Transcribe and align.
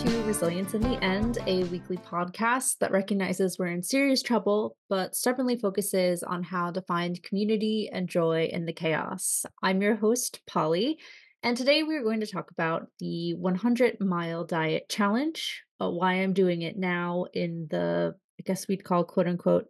to 0.00 0.22
Resilience 0.22 0.72
in 0.72 0.80
the 0.80 1.04
End, 1.04 1.36
a 1.46 1.64
weekly 1.64 1.98
podcast 1.98 2.78
that 2.78 2.90
recognizes 2.90 3.58
we're 3.58 3.66
in 3.66 3.82
serious 3.82 4.22
trouble, 4.22 4.74
but 4.88 5.14
stubbornly 5.14 5.58
focuses 5.58 6.22
on 6.22 6.42
how 6.42 6.70
to 6.70 6.80
find 6.80 7.22
community 7.22 7.90
and 7.92 8.08
joy 8.08 8.48
in 8.50 8.64
the 8.64 8.72
chaos. 8.72 9.44
I'm 9.62 9.82
your 9.82 9.96
host, 9.96 10.40
Polly, 10.46 10.98
and 11.42 11.54
today 11.54 11.82
we're 11.82 12.02
going 12.02 12.20
to 12.20 12.26
talk 12.26 12.50
about 12.50 12.86
the 12.98 13.34
100 13.34 14.00
Mile 14.00 14.44
Diet 14.44 14.88
Challenge, 14.88 15.64
uh, 15.82 15.90
why 15.90 16.14
I'm 16.14 16.32
doing 16.32 16.62
it 16.62 16.78
now 16.78 17.26
in 17.34 17.66
the, 17.70 18.14
I 18.40 18.42
guess 18.46 18.68
we'd 18.68 18.84
call 18.84 19.04
quote 19.04 19.28
unquote, 19.28 19.66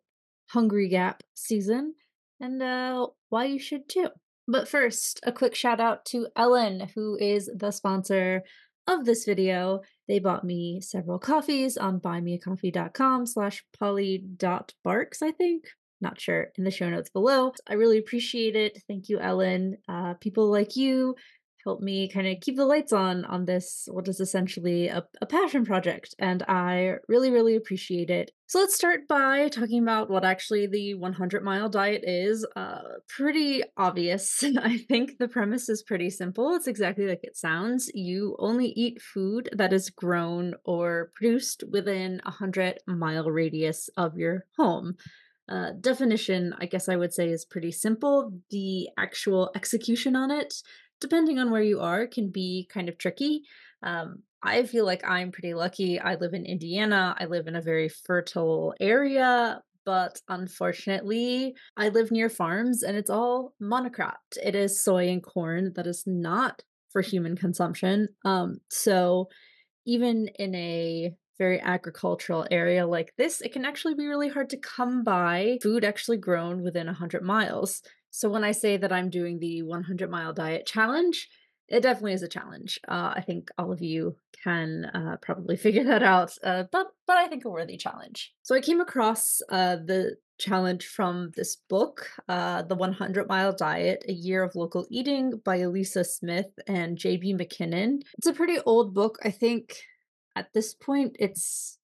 Hungry 0.50 0.88
Gap 0.88 1.24
season, 1.34 1.94
and 2.38 2.62
uh, 2.62 3.08
why 3.30 3.46
you 3.46 3.58
should 3.58 3.88
too. 3.88 4.10
But 4.46 4.68
first, 4.68 5.18
a 5.24 5.32
quick 5.32 5.56
shout 5.56 5.80
out 5.80 6.04
to 6.06 6.28
Ellen, 6.36 6.88
who 6.94 7.16
is 7.16 7.50
the 7.52 7.72
sponsor 7.72 8.44
of 8.90 9.04
this 9.04 9.24
video. 9.24 9.80
They 10.08 10.18
bought 10.18 10.44
me 10.44 10.80
several 10.80 11.18
coffees 11.18 11.76
on 11.76 12.00
buymeacoffee.com 12.00 13.26
slash 13.26 13.64
polly.barks, 13.78 15.22
I 15.22 15.30
think. 15.32 15.64
Not 16.00 16.20
sure, 16.20 16.50
in 16.56 16.64
the 16.64 16.70
show 16.70 16.88
notes 16.88 17.10
below. 17.10 17.52
I 17.66 17.74
really 17.74 17.98
appreciate 17.98 18.56
it. 18.56 18.82
Thank 18.88 19.08
you, 19.08 19.20
Ellen. 19.20 19.76
Uh, 19.88 20.14
people 20.14 20.50
like 20.50 20.74
you 20.76 21.14
help 21.64 21.80
me 21.80 22.08
kind 22.08 22.26
of 22.26 22.40
keep 22.40 22.56
the 22.56 22.64
lights 22.64 22.92
on 22.92 23.24
on 23.24 23.44
this 23.44 23.88
what 23.90 24.08
is 24.08 24.20
essentially 24.20 24.88
a, 24.88 25.04
a 25.20 25.26
passion 25.26 25.64
project 25.64 26.14
and 26.18 26.42
i 26.44 26.94
really 27.08 27.30
really 27.30 27.56
appreciate 27.56 28.10
it 28.10 28.30
so 28.46 28.58
let's 28.58 28.74
start 28.74 29.06
by 29.08 29.48
talking 29.48 29.82
about 29.82 30.10
what 30.10 30.24
actually 30.24 30.66
the 30.66 30.94
100 30.94 31.44
mile 31.44 31.68
diet 31.68 32.02
is 32.04 32.46
uh, 32.56 32.80
pretty 33.08 33.62
obvious 33.76 34.42
i 34.62 34.76
think 34.76 35.18
the 35.18 35.28
premise 35.28 35.68
is 35.68 35.82
pretty 35.82 36.10
simple 36.10 36.54
it's 36.54 36.66
exactly 36.68 37.06
like 37.06 37.20
it 37.22 37.36
sounds 37.36 37.90
you 37.94 38.36
only 38.38 38.68
eat 38.68 39.00
food 39.00 39.48
that 39.52 39.72
is 39.72 39.90
grown 39.90 40.54
or 40.64 41.10
produced 41.14 41.64
within 41.70 42.20
a 42.24 42.30
100 42.30 42.78
mile 42.86 43.30
radius 43.30 43.88
of 43.96 44.16
your 44.16 44.46
home 44.56 44.96
uh, 45.50 45.72
definition, 45.80 46.54
I 46.60 46.66
guess 46.66 46.88
I 46.88 46.94
would 46.94 47.12
say, 47.12 47.28
is 47.28 47.44
pretty 47.44 47.72
simple. 47.72 48.32
The 48.50 48.88
actual 48.96 49.50
execution 49.56 50.14
on 50.14 50.30
it 50.30 50.54
depending 51.00 51.38
on 51.38 51.50
where 51.50 51.62
you 51.62 51.80
are, 51.80 52.06
can 52.06 52.30
be 52.30 52.68
kind 52.72 52.88
of 52.88 52.98
tricky. 52.98 53.42
Um, 53.82 54.22
I 54.42 54.64
feel 54.64 54.86
like 54.86 55.04
I'm 55.04 55.32
pretty 55.32 55.54
lucky. 55.54 56.00
I 56.00 56.14
live 56.14 56.32
in 56.32 56.46
Indiana. 56.46 57.14
I 57.18 57.26
live 57.26 57.46
in 57.46 57.56
a 57.56 57.62
very 57.62 57.88
fertile 57.88 58.74
area, 58.80 59.60
but 59.84 60.20
unfortunately, 60.28 61.54
I 61.76 61.88
live 61.90 62.10
near 62.10 62.28
farms 62.28 62.82
and 62.82 62.96
it's 62.96 63.10
all 63.10 63.54
monocropped. 63.60 64.38
It 64.42 64.54
is 64.54 64.82
soy 64.82 65.08
and 65.08 65.22
corn 65.22 65.72
that 65.74 65.86
is 65.86 66.04
not 66.06 66.62
for 66.90 67.02
human 67.02 67.36
consumption. 67.36 68.08
Um, 68.24 68.60
so 68.68 69.28
even 69.86 70.28
in 70.38 70.54
a 70.54 71.14
very 71.38 71.60
agricultural 71.60 72.46
area 72.50 72.86
like 72.86 73.14
this, 73.16 73.40
it 73.40 73.52
can 73.52 73.64
actually 73.64 73.94
be 73.94 74.06
really 74.06 74.28
hard 74.28 74.50
to 74.50 74.58
come 74.58 75.02
by 75.02 75.58
food 75.62 75.84
actually 75.84 76.18
grown 76.18 76.62
within 76.62 76.86
100 76.86 77.22
miles. 77.22 77.82
So 78.10 78.28
when 78.28 78.44
I 78.44 78.52
say 78.52 78.76
that 78.76 78.92
I'm 78.92 79.10
doing 79.10 79.38
the 79.38 79.62
100 79.62 80.10
mile 80.10 80.32
diet 80.32 80.66
challenge, 80.66 81.28
it 81.70 81.82
definitely 81.82 82.14
is 82.14 82.22
a 82.22 82.28
challenge. 82.28 82.80
Uh, 82.88 83.14
I 83.14 83.22
think 83.24 83.50
all 83.56 83.72
of 83.72 83.80
you 83.80 84.16
can 84.42 84.86
uh, 84.86 85.16
probably 85.22 85.56
figure 85.66 85.84
that 85.84 86.02
out, 86.02 86.36
uh, 86.42 86.64
but 86.70 86.88
but 87.06 87.16
I 87.16 87.28
think 87.28 87.44
a 87.44 87.50
worthy 87.50 87.76
challenge. 87.76 88.32
So 88.42 88.54
I 88.54 88.60
came 88.60 88.80
across 88.80 89.40
uh, 89.48 89.76
the 89.76 90.16
challenge 90.38 90.86
from 90.86 91.30
this 91.36 91.56
book, 91.68 92.10
uh, 92.28 92.62
The 92.62 92.74
100 92.74 93.28
Mile 93.28 93.52
Diet: 93.52 94.04
A 94.08 94.12
Year 94.12 94.42
of 94.42 94.56
Local 94.56 94.86
Eating 94.90 95.40
by 95.44 95.58
Alisa 95.58 96.04
Smith 96.04 96.50
and 96.66 96.98
J.B. 96.98 97.34
Mackinnon. 97.34 98.00
It's 98.18 98.26
a 98.26 98.32
pretty 98.32 98.58
old 98.66 98.92
book. 98.92 99.18
I 99.22 99.30
think 99.30 99.76
at 100.34 100.52
this 100.52 100.74
point 100.74 101.16
it's 101.20 101.78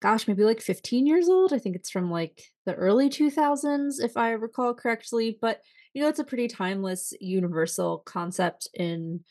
gosh, 0.00 0.26
maybe 0.26 0.44
like 0.44 0.60
15 0.60 1.06
years 1.06 1.28
old. 1.28 1.52
I 1.52 1.58
think 1.58 1.76
it's 1.76 1.90
from 1.90 2.10
like 2.10 2.42
the 2.66 2.74
early 2.74 3.08
2000s, 3.08 4.00
if 4.00 4.16
I 4.16 4.32
recall 4.32 4.74
correctly. 4.74 5.38
But, 5.40 5.60
you 5.94 6.02
know, 6.02 6.08
it's 6.08 6.18
a 6.18 6.24
pretty 6.24 6.48
timeless, 6.48 7.12
universal 7.20 7.98
concept 8.06 8.68
in 8.74 9.24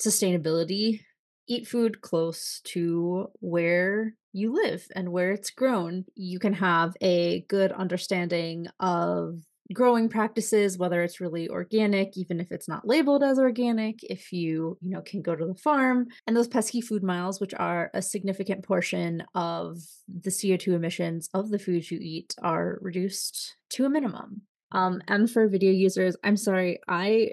sustainability. 0.00 1.00
Eat 1.48 1.68
food 1.68 2.00
close 2.00 2.60
to 2.64 3.28
where 3.40 4.14
you 4.32 4.52
live 4.52 4.86
and 4.94 5.12
where 5.12 5.30
it's 5.30 5.50
grown. 5.50 6.04
You 6.14 6.38
can 6.38 6.54
have 6.54 6.96
a 7.00 7.42
good 7.48 7.72
understanding 7.72 8.66
of 8.80 9.38
growing 9.72 10.08
practices 10.08 10.78
whether 10.78 11.02
it's 11.02 11.20
really 11.20 11.48
organic 11.48 12.16
even 12.16 12.40
if 12.40 12.52
it's 12.52 12.68
not 12.68 12.86
labeled 12.86 13.22
as 13.22 13.38
organic 13.38 14.02
if 14.04 14.32
you 14.32 14.78
you 14.80 14.90
know 14.90 15.00
can 15.02 15.22
go 15.22 15.34
to 15.34 15.46
the 15.46 15.54
farm. 15.54 16.06
And 16.26 16.36
those 16.36 16.48
pesky 16.48 16.80
food 16.80 17.02
miles 17.02 17.40
which 17.40 17.54
are 17.54 17.90
a 17.94 18.02
significant 18.02 18.64
portion 18.64 19.24
of 19.34 19.78
the 20.08 20.30
co2 20.30 20.68
emissions 20.68 21.28
of 21.34 21.50
the 21.50 21.58
foods 21.58 21.90
you 21.90 21.98
eat 22.00 22.34
are 22.42 22.78
reduced 22.80 23.56
to 23.70 23.84
a 23.84 23.90
minimum. 23.90 24.42
Um 24.72 25.02
and 25.08 25.30
for 25.30 25.48
video 25.48 25.72
users 25.72 26.16
i'm 26.22 26.36
sorry 26.36 26.80
i 26.88 27.30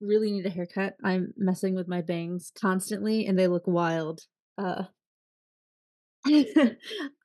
really 0.00 0.30
need 0.30 0.46
a 0.46 0.50
haircut. 0.50 0.94
I'm 1.02 1.32
messing 1.36 1.74
with 1.74 1.88
my 1.88 2.02
bangs 2.02 2.52
constantly 2.60 3.26
and 3.26 3.38
they 3.38 3.48
look 3.48 3.66
wild. 3.66 4.20
Uh 4.58 4.84
i 6.26 6.76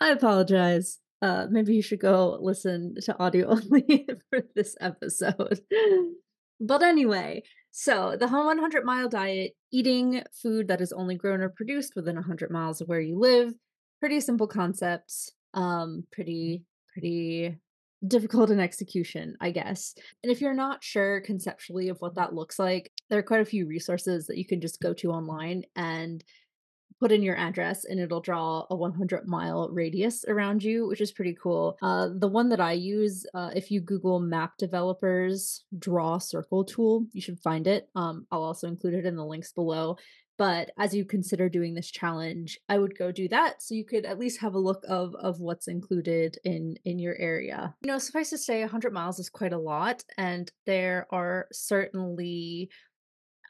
apologize 0.01 0.99
uh, 1.21 1.47
maybe 1.49 1.75
you 1.75 1.81
should 1.81 1.99
go 1.99 2.37
listen 2.41 2.95
to 3.01 3.17
audio 3.19 3.49
only 3.51 4.07
for 4.29 4.41
this 4.55 4.75
episode. 4.81 5.59
but 6.59 6.81
anyway, 6.81 7.43
so 7.71 8.15
the 8.19 8.27
home 8.27 8.47
100 8.47 8.83
mile 8.83 9.07
diet, 9.07 9.53
eating 9.71 10.23
food 10.41 10.67
that 10.67 10.81
is 10.81 10.91
only 10.91 11.15
grown 11.15 11.41
or 11.41 11.49
produced 11.49 11.93
within 11.95 12.15
100 12.15 12.51
miles 12.51 12.81
of 12.81 12.87
where 12.87 12.99
you 12.99 13.17
live, 13.17 13.53
pretty 13.99 14.19
simple 14.19 14.47
concepts, 14.47 15.31
um, 15.53 16.03
pretty, 16.11 16.63
pretty 16.91 17.57
difficult 18.07 18.49
in 18.49 18.59
execution, 18.59 19.35
I 19.39 19.51
guess. 19.51 19.93
And 20.23 20.31
if 20.31 20.41
you're 20.41 20.53
not 20.53 20.83
sure 20.83 21.21
conceptually 21.21 21.89
of 21.89 21.97
what 21.99 22.15
that 22.15 22.33
looks 22.33 22.57
like, 22.57 22.91
there 23.09 23.19
are 23.19 23.23
quite 23.23 23.41
a 23.41 23.45
few 23.45 23.67
resources 23.67 24.27
that 24.27 24.37
you 24.37 24.45
can 24.45 24.59
just 24.59 24.81
go 24.81 24.93
to 24.95 25.11
online 25.11 25.63
and 25.75 26.23
put 27.01 27.11
in 27.11 27.23
your 27.23 27.35
address 27.35 27.83
and 27.83 27.99
it'll 27.99 28.21
draw 28.21 28.63
a 28.69 28.75
100 28.75 29.27
mile 29.27 29.67
radius 29.71 30.23
around 30.27 30.63
you, 30.63 30.87
which 30.87 31.01
is 31.01 31.11
pretty 31.11 31.35
cool. 31.41 31.75
Uh, 31.81 32.09
the 32.15 32.27
one 32.27 32.47
that 32.49 32.61
I 32.61 32.73
use, 32.73 33.25
uh, 33.33 33.49
if 33.55 33.71
you 33.71 33.81
Google 33.81 34.19
map 34.19 34.53
developers 34.59 35.65
draw 35.79 36.19
circle 36.19 36.63
tool, 36.63 37.07
you 37.11 37.19
should 37.19 37.39
find 37.39 37.65
it. 37.65 37.89
Um, 37.95 38.27
I'll 38.31 38.43
also 38.43 38.67
include 38.67 38.93
it 38.93 39.07
in 39.07 39.15
the 39.15 39.25
links 39.25 39.51
below. 39.51 39.97
But 40.37 40.71
as 40.77 40.93
you 40.93 41.03
consider 41.03 41.49
doing 41.49 41.73
this 41.73 41.89
challenge, 41.89 42.59
I 42.69 42.77
would 42.77 42.97
go 42.97 43.11
do 43.11 43.27
that 43.29 43.61
so 43.61 43.75
you 43.75 43.85
could 43.85 44.05
at 44.05 44.19
least 44.19 44.39
have 44.41 44.53
a 44.53 44.59
look 44.59 44.83
of 44.87 45.13
of 45.15 45.39
what's 45.39 45.67
included 45.67 46.37
in 46.43 46.77
in 46.85 46.97
your 46.97 47.15
area. 47.19 47.75
You 47.81 47.87
know, 47.87 47.99
suffice 47.99 48.29
to 48.31 48.37
say, 48.37 48.61
100 48.61 48.93
miles 48.93 49.19
is 49.19 49.29
quite 49.29 49.53
a 49.53 49.59
lot, 49.59 50.03
and 50.17 50.51
there 50.65 51.05
are 51.11 51.47
certainly 51.51 52.69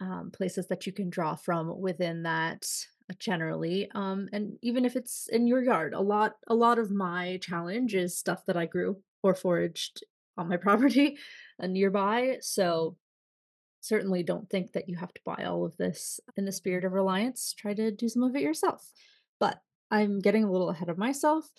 um, 0.01 0.31
places 0.31 0.68
that 0.68 0.85
you 0.85 0.91
can 0.91 1.09
draw 1.09 1.35
from 1.35 1.79
within 1.79 2.23
that 2.23 2.66
generally 3.19 3.89
um 3.95 4.27
and 4.33 4.57
even 4.61 4.85
if 4.85 4.95
it's 4.95 5.27
in 5.31 5.47
your 5.47 5.63
yard 5.63 5.94
a 5.94 5.99
lot 5.99 6.33
a 6.47 6.55
lot 6.55 6.79
of 6.79 6.91
my 6.91 7.38
challenge 7.41 7.95
is 7.95 8.17
stuff 8.17 8.45
that 8.45 8.57
i 8.57 8.66
grew 8.66 8.97
or 9.23 9.33
foraged 9.33 10.03
on 10.38 10.47
my 10.47 10.57
property 10.67 11.17
uh, 11.61 11.67
nearby 11.67 12.38
so 12.41 12.95
certainly 13.81 14.21
don't 14.21 14.50
think 14.50 14.73
that 14.73 14.88
you 14.88 14.95
have 14.95 15.13
to 15.13 15.21
buy 15.25 15.44
all 15.44 15.66
of 15.66 15.75
this 15.77 16.19
in 16.38 16.45
the 16.45 16.51
spirit 16.51 16.85
of 16.85 16.91
reliance 16.91 17.53
try 17.57 17.74
to 17.74 17.91
do 17.91 18.07
some 18.07 18.24
of 18.24 18.36
it 18.36 18.41
yourself 18.41 18.91
but 19.39 19.59
i'm 19.89 20.19
getting 20.19 20.44
a 20.44 20.51
little 20.51 20.69
ahead 20.69 20.89
of 20.89 20.97
myself 20.97 21.50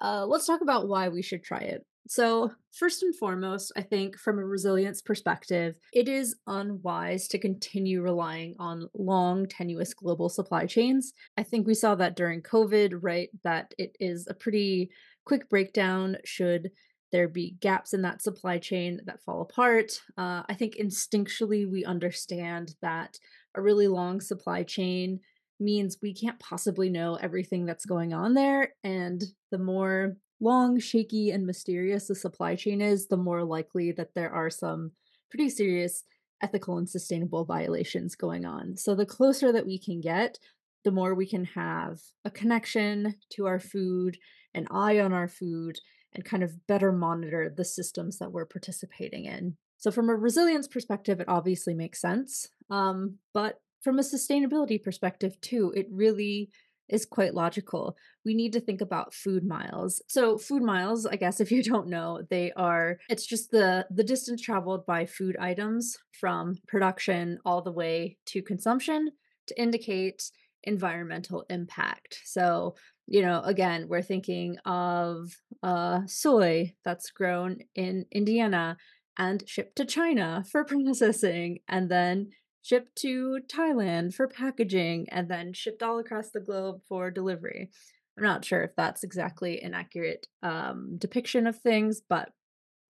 uh, 0.00 0.24
let's 0.24 0.46
talk 0.46 0.60
about 0.60 0.86
why 0.86 1.08
we 1.08 1.22
should 1.22 1.42
try 1.42 1.58
it 1.58 1.84
so, 2.08 2.52
first 2.72 3.02
and 3.02 3.14
foremost, 3.14 3.72
I 3.76 3.82
think 3.82 4.18
from 4.18 4.38
a 4.38 4.44
resilience 4.44 5.02
perspective, 5.02 5.76
it 5.92 6.08
is 6.08 6.36
unwise 6.46 7.28
to 7.28 7.38
continue 7.38 8.02
relying 8.02 8.54
on 8.58 8.88
long, 8.94 9.46
tenuous 9.46 9.94
global 9.94 10.28
supply 10.28 10.66
chains. 10.66 11.12
I 11.36 11.42
think 11.42 11.66
we 11.66 11.74
saw 11.74 11.94
that 11.96 12.16
during 12.16 12.42
COVID, 12.42 12.98
right? 13.00 13.28
That 13.44 13.74
it 13.78 13.96
is 14.00 14.26
a 14.28 14.34
pretty 14.34 14.90
quick 15.24 15.48
breakdown 15.48 16.16
should 16.24 16.70
there 17.12 17.28
be 17.28 17.56
gaps 17.60 17.94
in 17.94 18.02
that 18.02 18.22
supply 18.22 18.58
chain 18.58 19.00
that 19.06 19.22
fall 19.22 19.42
apart. 19.42 20.00
Uh, 20.16 20.42
I 20.48 20.54
think 20.54 20.76
instinctually 20.76 21.70
we 21.70 21.84
understand 21.84 22.74
that 22.82 23.18
a 23.54 23.62
really 23.62 23.88
long 23.88 24.20
supply 24.20 24.62
chain 24.62 25.20
means 25.60 25.98
we 26.02 26.14
can't 26.14 26.38
possibly 26.38 26.90
know 26.90 27.16
everything 27.16 27.66
that's 27.66 27.86
going 27.86 28.14
on 28.14 28.34
there. 28.34 28.74
And 28.84 29.22
the 29.50 29.58
more 29.58 30.16
long, 30.40 30.78
shaky, 30.78 31.30
and 31.30 31.46
mysterious 31.46 32.06
the 32.06 32.14
supply 32.14 32.54
chain 32.54 32.80
is, 32.80 33.08
the 33.08 33.16
more 33.16 33.44
likely 33.44 33.92
that 33.92 34.14
there 34.14 34.30
are 34.30 34.50
some 34.50 34.92
pretty 35.30 35.48
serious 35.48 36.04
ethical 36.42 36.78
and 36.78 36.88
sustainable 36.88 37.44
violations 37.44 38.14
going 38.14 38.44
on. 38.44 38.76
So, 38.76 38.94
the 38.94 39.06
closer 39.06 39.52
that 39.52 39.66
we 39.66 39.78
can 39.78 40.00
get, 40.00 40.38
the 40.84 40.90
more 40.90 41.14
we 41.14 41.26
can 41.26 41.44
have 41.44 41.98
a 42.24 42.30
connection 42.30 43.16
to 43.30 43.46
our 43.46 43.58
food, 43.58 44.18
an 44.54 44.66
eye 44.70 44.98
on 45.00 45.12
our 45.12 45.28
food, 45.28 45.78
and 46.14 46.24
kind 46.24 46.42
of 46.42 46.66
better 46.66 46.92
monitor 46.92 47.52
the 47.54 47.64
systems 47.64 48.18
that 48.18 48.32
we're 48.32 48.46
participating 48.46 49.24
in. 49.24 49.56
So, 49.78 49.90
from 49.90 50.08
a 50.08 50.14
resilience 50.14 50.68
perspective, 50.68 51.20
it 51.20 51.28
obviously 51.28 51.74
makes 51.74 52.00
sense. 52.00 52.48
Um, 52.70 53.18
but 53.34 53.60
from 53.80 53.98
a 53.98 54.02
sustainability 54.02 54.82
perspective, 54.82 55.40
too, 55.40 55.72
it 55.76 55.86
really 55.90 56.50
is 56.88 57.06
quite 57.06 57.34
logical. 57.34 57.96
We 58.24 58.34
need 58.34 58.52
to 58.54 58.60
think 58.60 58.80
about 58.80 59.14
food 59.14 59.44
miles. 59.44 60.02
So 60.08 60.38
food 60.38 60.62
miles, 60.62 61.06
I 61.06 61.16
guess 61.16 61.40
if 61.44 61.52
you 61.52 61.62
don't 61.62 61.88
know, 61.88 62.22
they 62.30 62.52
are 62.52 62.98
it's 63.08 63.26
just 63.26 63.50
the 63.50 63.86
the 63.90 64.04
distance 64.04 64.42
traveled 64.42 64.86
by 64.86 65.06
food 65.06 65.36
items 65.38 65.96
from 66.20 66.58
production 66.66 67.38
all 67.44 67.62
the 67.62 67.72
way 67.72 68.18
to 68.26 68.42
consumption 68.42 69.10
to 69.46 69.60
indicate 69.60 70.30
environmental 70.64 71.44
impact. 71.48 72.20
So, 72.24 72.74
you 73.06 73.22
know, 73.22 73.40
again, 73.42 73.86
we're 73.88 74.02
thinking 74.02 74.58
of 74.64 75.30
uh 75.62 76.00
soy 76.06 76.74
that's 76.84 77.10
grown 77.10 77.58
in 77.74 78.06
Indiana 78.12 78.76
and 79.16 79.42
shipped 79.48 79.76
to 79.76 79.84
China 79.84 80.44
for 80.50 80.64
processing 80.64 81.58
and 81.68 81.90
then 81.90 82.30
shipped 82.62 82.96
to 82.96 83.40
Thailand 83.48 84.14
for 84.14 84.28
packaging, 84.28 85.08
and 85.10 85.28
then 85.28 85.52
shipped 85.52 85.82
all 85.82 85.98
across 85.98 86.30
the 86.30 86.40
globe 86.40 86.80
for 86.88 87.10
delivery. 87.10 87.70
I'm 88.16 88.24
not 88.24 88.44
sure 88.44 88.62
if 88.62 88.74
that's 88.76 89.04
exactly 89.04 89.60
an 89.62 89.74
accurate 89.74 90.26
um, 90.42 90.96
depiction 90.98 91.46
of 91.46 91.56
things, 91.56 92.00
but 92.06 92.30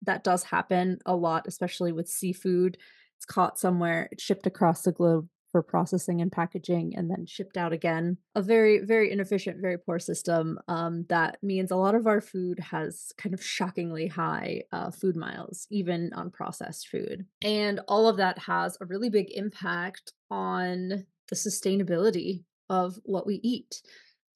that 0.03 0.23
does 0.23 0.45
happen 0.45 0.99
a 1.07 1.17
lot, 1.17 1.47
especially 1.49 1.93
with 1.93 2.09
seafood. 2.09 2.79
It's 3.17 3.27
caught 3.27 3.59
somewhere, 3.59 4.09
it's 4.13 4.23
shipped 4.23 4.47
across 4.47 4.83
the 4.83 4.93
globe 4.93 5.29
for 5.53 5.62
processing 5.62 6.21
and 6.21 6.31
packaging 6.31 6.95
and 6.97 7.11
then 7.11 7.27
shipped 7.27 7.56
out 7.56 7.73
again. 7.73 8.19
A 8.35 8.43
very, 8.43 8.81
very 8.81 9.11
inefficient, 9.11 9.61
very 9.61 9.79
poor 9.79 9.99
system. 9.99 10.59
Um, 10.69 11.06
that 11.09 11.39
means 11.43 11.71
a 11.71 11.77
lot 11.77 11.95
of 11.95 12.06
our 12.06 12.21
food 12.21 12.61
has 12.61 13.12
kind 13.17 13.35
of 13.35 13.43
shockingly 13.43 14.09
high 14.09 14.62
uh, 14.73 14.91
food 14.91 15.17
miles, 15.17 15.67
even 15.71 16.12
on 16.15 16.31
processed 16.31 16.89
food. 16.89 17.27
And 17.43 17.81
all 17.89 18.09
of 18.09 18.19
that 18.19 18.39
has 18.39 18.77
a 18.81 18.87
really 18.87 19.11
big 19.11 19.31
impact 19.31 20.12
on 20.31 21.05
the 21.29 21.37
sustainability 21.37 22.45
of 22.69 22.99
what 23.05 23.27
we 23.27 23.41
eat. 23.43 23.83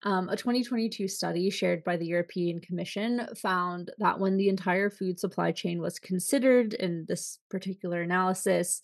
Um, 0.04 0.28
a 0.28 0.36
2022 0.36 1.06
study 1.06 1.48
shared 1.48 1.84
by 1.84 1.96
the 1.96 2.06
European 2.06 2.60
Commission 2.60 3.28
found 3.36 3.92
that 3.98 4.18
when 4.18 4.36
the 4.36 4.48
entire 4.48 4.90
food 4.90 5.20
supply 5.20 5.52
chain 5.52 5.80
was 5.80 6.00
considered 6.00 6.74
in 6.74 7.04
this 7.08 7.38
particular 7.48 8.02
analysis, 8.02 8.82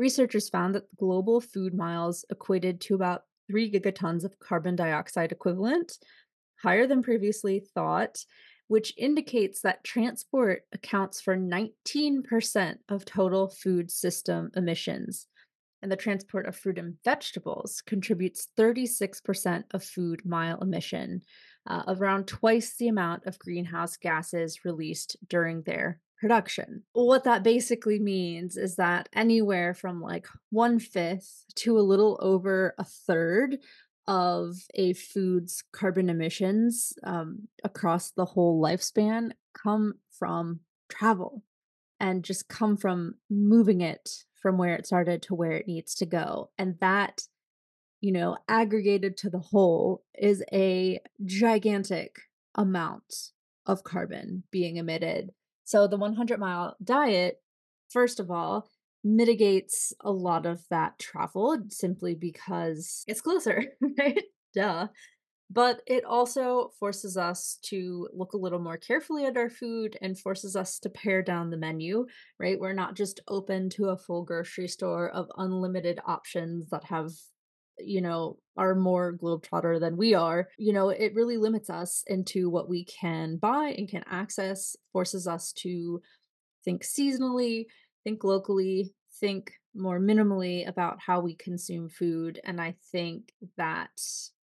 researchers 0.00 0.48
found 0.48 0.74
that 0.74 0.96
global 0.96 1.42
food 1.42 1.74
miles 1.74 2.24
equated 2.30 2.80
to 2.80 2.94
about 2.94 3.24
3 3.50 3.70
gigatons 3.70 4.24
of 4.24 4.38
carbon 4.38 4.74
dioxide 4.74 5.30
equivalent, 5.30 5.98
higher 6.62 6.86
than 6.86 7.02
previously 7.02 7.60
thought, 7.74 8.24
which 8.68 8.94
indicates 8.96 9.60
that 9.60 9.84
transport 9.84 10.62
accounts 10.72 11.20
for 11.20 11.36
19% 11.36 12.76
of 12.88 13.04
total 13.04 13.50
food 13.50 13.90
system 13.90 14.50
emissions. 14.56 15.26
And 15.82 15.92
the 15.92 15.96
transport 15.96 16.46
of 16.46 16.56
fruit 16.56 16.78
and 16.78 16.96
vegetables 17.04 17.82
contributes 17.84 18.48
36% 18.56 19.64
of 19.72 19.84
food 19.84 20.22
mile 20.24 20.58
emission, 20.60 21.20
uh, 21.66 21.82
around 21.88 22.26
twice 22.26 22.74
the 22.76 22.88
amount 22.88 23.26
of 23.26 23.38
greenhouse 23.38 23.98
gases 23.98 24.64
released 24.64 25.18
during 25.28 25.60
their 25.62 26.00
production. 26.20 26.82
What 26.92 27.24
that 27.24 27.42
basically 27.42 27.98
means 27.98 28.56
is 28.56 28.76
that 28.76 29.08
anywhere 29.14 29.72
from 29.72 30.02
like 30.02 30.26
one 30.50 30.78
fifth 30.78 31.46
to 31.56 31.78
a 31.78 31.80
little 31.80 32.18
over 32.20 32.74
a 32.78 32.84
third 32.84 33.58
of 34.06 34.56
a 34.74 34.92
food's 34.92 35.64
carbon 35.72 36.10
emissions 36.10 36.92
um, 37.04 37.48
across 37.64 38.10
the 38.10 38.24
whole 38.24 38.60
lifespan 38.60 39.30
come 39.54 39.94
from 40.10 40.60
travel 40.90 41.42
and 41.98 42.24
just 42.24 42.48
come 42.48 42.76
from 42.76 43.14
moving 43.30 43.80
it 43.80 44.24
from 44.40 44.58
where 44.58 44.74
it 44.74 44.86
started 44.86 45.22
to 45.22 45.34
where 45.34 45.52
it 45.52 45.66
needs 45.66 45.94
to 45.94 46.06
go. 46.06 46.50
And 46.58 46.76
that, 46.80 47.22
you 48.00 48.12
know, 48.12 48.36
aggregated 48.48 49.16
to 49.18 49.30
the 49.30 49.38
whole 49.38 50.02
is 50.18 50.42
a 50.52 51.00
gigantic 51.24 52.16
amount 52.54 53.30
of 53.66 53.84
carbon 53.84 54.42
being 54.50 54.76
emitted 54.76 55.32
so 55.70 55.86
the 55.86 55.96
100 55.96 56.40
mile 56.40 56.74
diet, 56.82 57.40
first 57.90 58.18
of 58.18 58.28
all, 58.28 58.68
mitigates 59.04 59.92
a 60.00 60.10
lot 60.10 60.44
of 60.44 60.60
that 60.68 60.98
travel 60.98 61.56
simply 61.68 62.16
because 62.16 63.04
it's 63.06 63.20
closer, 63.20 63.66
right? 63.98 64.24
Duh. 64.52 64.88
But 65.48 65.80
it 65.86 66.04
also 66.04 66.72
forces 66.80 67.16
us 67.16 67.60
to 67.66 68.08
look 68.12 68.32
a 68.32 68.36
little 68.36 68.58
more 68.58 68.78
carefully 68.78 69.26
at 69.26 69.36
our 69.36 69.48
food 69.48 69.96
and 70.02 70.18
forces 70.18 70.56
us 70.56 70.80
to 70.80 70.90
pare 70.90 71.22
down 71.22 71.50
the 71.50 71.56
menu, 71.56 72.06
right? 72.40 72.58
We're 72.58 72.72
not 72.72 72.96
just 72.96 73.20
open 73.28 73.70
to 73.70 73.90
a 73.90 73.96
full 73.96 74.24
grocery 74.24 74.66
store 74.66 75.08
of 75.08 75.30
unlimited 75.38 76.00
options 76.04 76.68
that 76.70 76.82
have 76.82 77.12
you 77.84 78.00
know, 78.00 78.38
are 78.56 78.74
more 78.74 79.16
globetrotter 79.16 79.80
than 79.80 79.96
we 79.96 80.14
are, 80.14 80.48
you 80.58 80.72
know, 80.72 80.90
it 80.90 81.14
really 81.14 81.36
limits 81.36 81.70
us 81.70 82.04
into 82.06 82.50
what 82.50 82.68
we 82.68 82.84
can 82.84 83.36
buy 83.36 83.74
and 83.76 83.88
can 83.88 84.04
access, 84.10 84.76
forces 84.92 85.26
us 85.26 85.52
to 85.52 86.02
think 86.64 86.82
seasonally, 86.84 87.66
think 88.04 88.22
locally, 88.24 88.92
think 89.18 89.52
more 89.74 90.00
minimally 90.00 90.68
about 90.68 90.98
how 91.00 91.20
we 91.20 91.34
consume 91.34 91.88
food. 91.88 92.40
And 92.44 92.60
I 92.60 92.74
think 92.92 93.32
that 93.56 93.90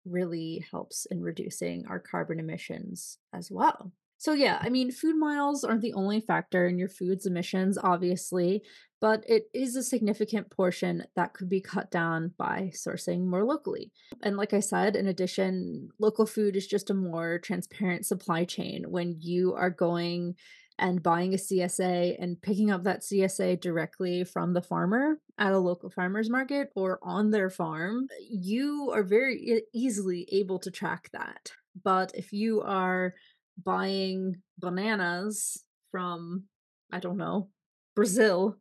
really 0.05 0.65
helps 0.69 1.05
in 1.09 1.21
reducing 1.21 1.85
our 1.87 1.99
carbon 1.99 2.39
emissions 2.39 3.17
as 3.33 3.49
well. 3.49 3.91
So, 4.23 4.31
yeah, 4.31 4.57
I 4.61 4.69
mean, 4.69 4.89
food 4.89 5.17
miles 5.17 5.65
aren't 5.65 5.81
the 5.81 5.95
only 5.95 6.21
factor 6.21 6.65
in 6.65 6.77
your 6.77 6.87
food's 6.87 7.25
emissions, 7.25 7.77
obviously, 7.77 8.61
but 9.01 9.21
it 9.27 9.47
is 9.53 9.75
a 9.75 9.83
significant 9.83 10.49
portion 10.49 11.03
that 11.17 11.33
could 11.33 11.49
be 11.49 11.59
cut 11.59 11.91
down 11.91 12.31
by 12.37 12.71
sourcing 12.73 13.25
more 13.25 13.43
locally. 13.43 13.91
And 14.21 14.37
like 14.37 14.53
I 14.53 14.61
said, 14.61 14.95
in 14.95 15.07
addition, 15.07 15.89
local 15.99 16.25
food 16.25 16.55
is 16.55 16.67
just 16.67 16.89
a 16.89 16.93
more 16.93 17.37
transparent 17.39 18.05
supply 18.05 18.45
chain 18.45 18.85
when 18.87 19.17
you 19.19 19.55
are 19.55 19.69
going 19.69 20.35
and 20.79 21.03
buying 21.03 21.33
a 21.33 21.37
CSA 21.37 22.15
and 22.17 22.41
picking 22.41 22.71
up 22.71 22.85
that 22.85 23.01
CSA 23.01 23.59
directly 23.59 24.23
from 24.23 24.53
the 24.53 24.61
farmer 24.61 25.19
at 25.37 25.51
a 25.51 25.59
local 25.59 25.89
farmer's 25.89 26.29
market 26.29 26.69
or 26.77 26.97
on 27.03 27.31
their 27.31 27.49
farm, 27.49 28.07
you 28.29 28.89
are 28.93 29.03
very 29.03 29.63
easily 29.73 30.29
able 30.31 30.59
to 30.59 30.71
track 30.71 31.09
that. 31.11 31.51
But 31.83 32.11
if 32.15 32.31
you 32.31 32.61
are 32.61 33.15
buying 33.61 34.35
bananas 34.57 35.63
from, 35.91 36.45
I 36.91 36.99
don't 36.99 37.17
know, 37.17 37.49
Brazil. 37.95 38.57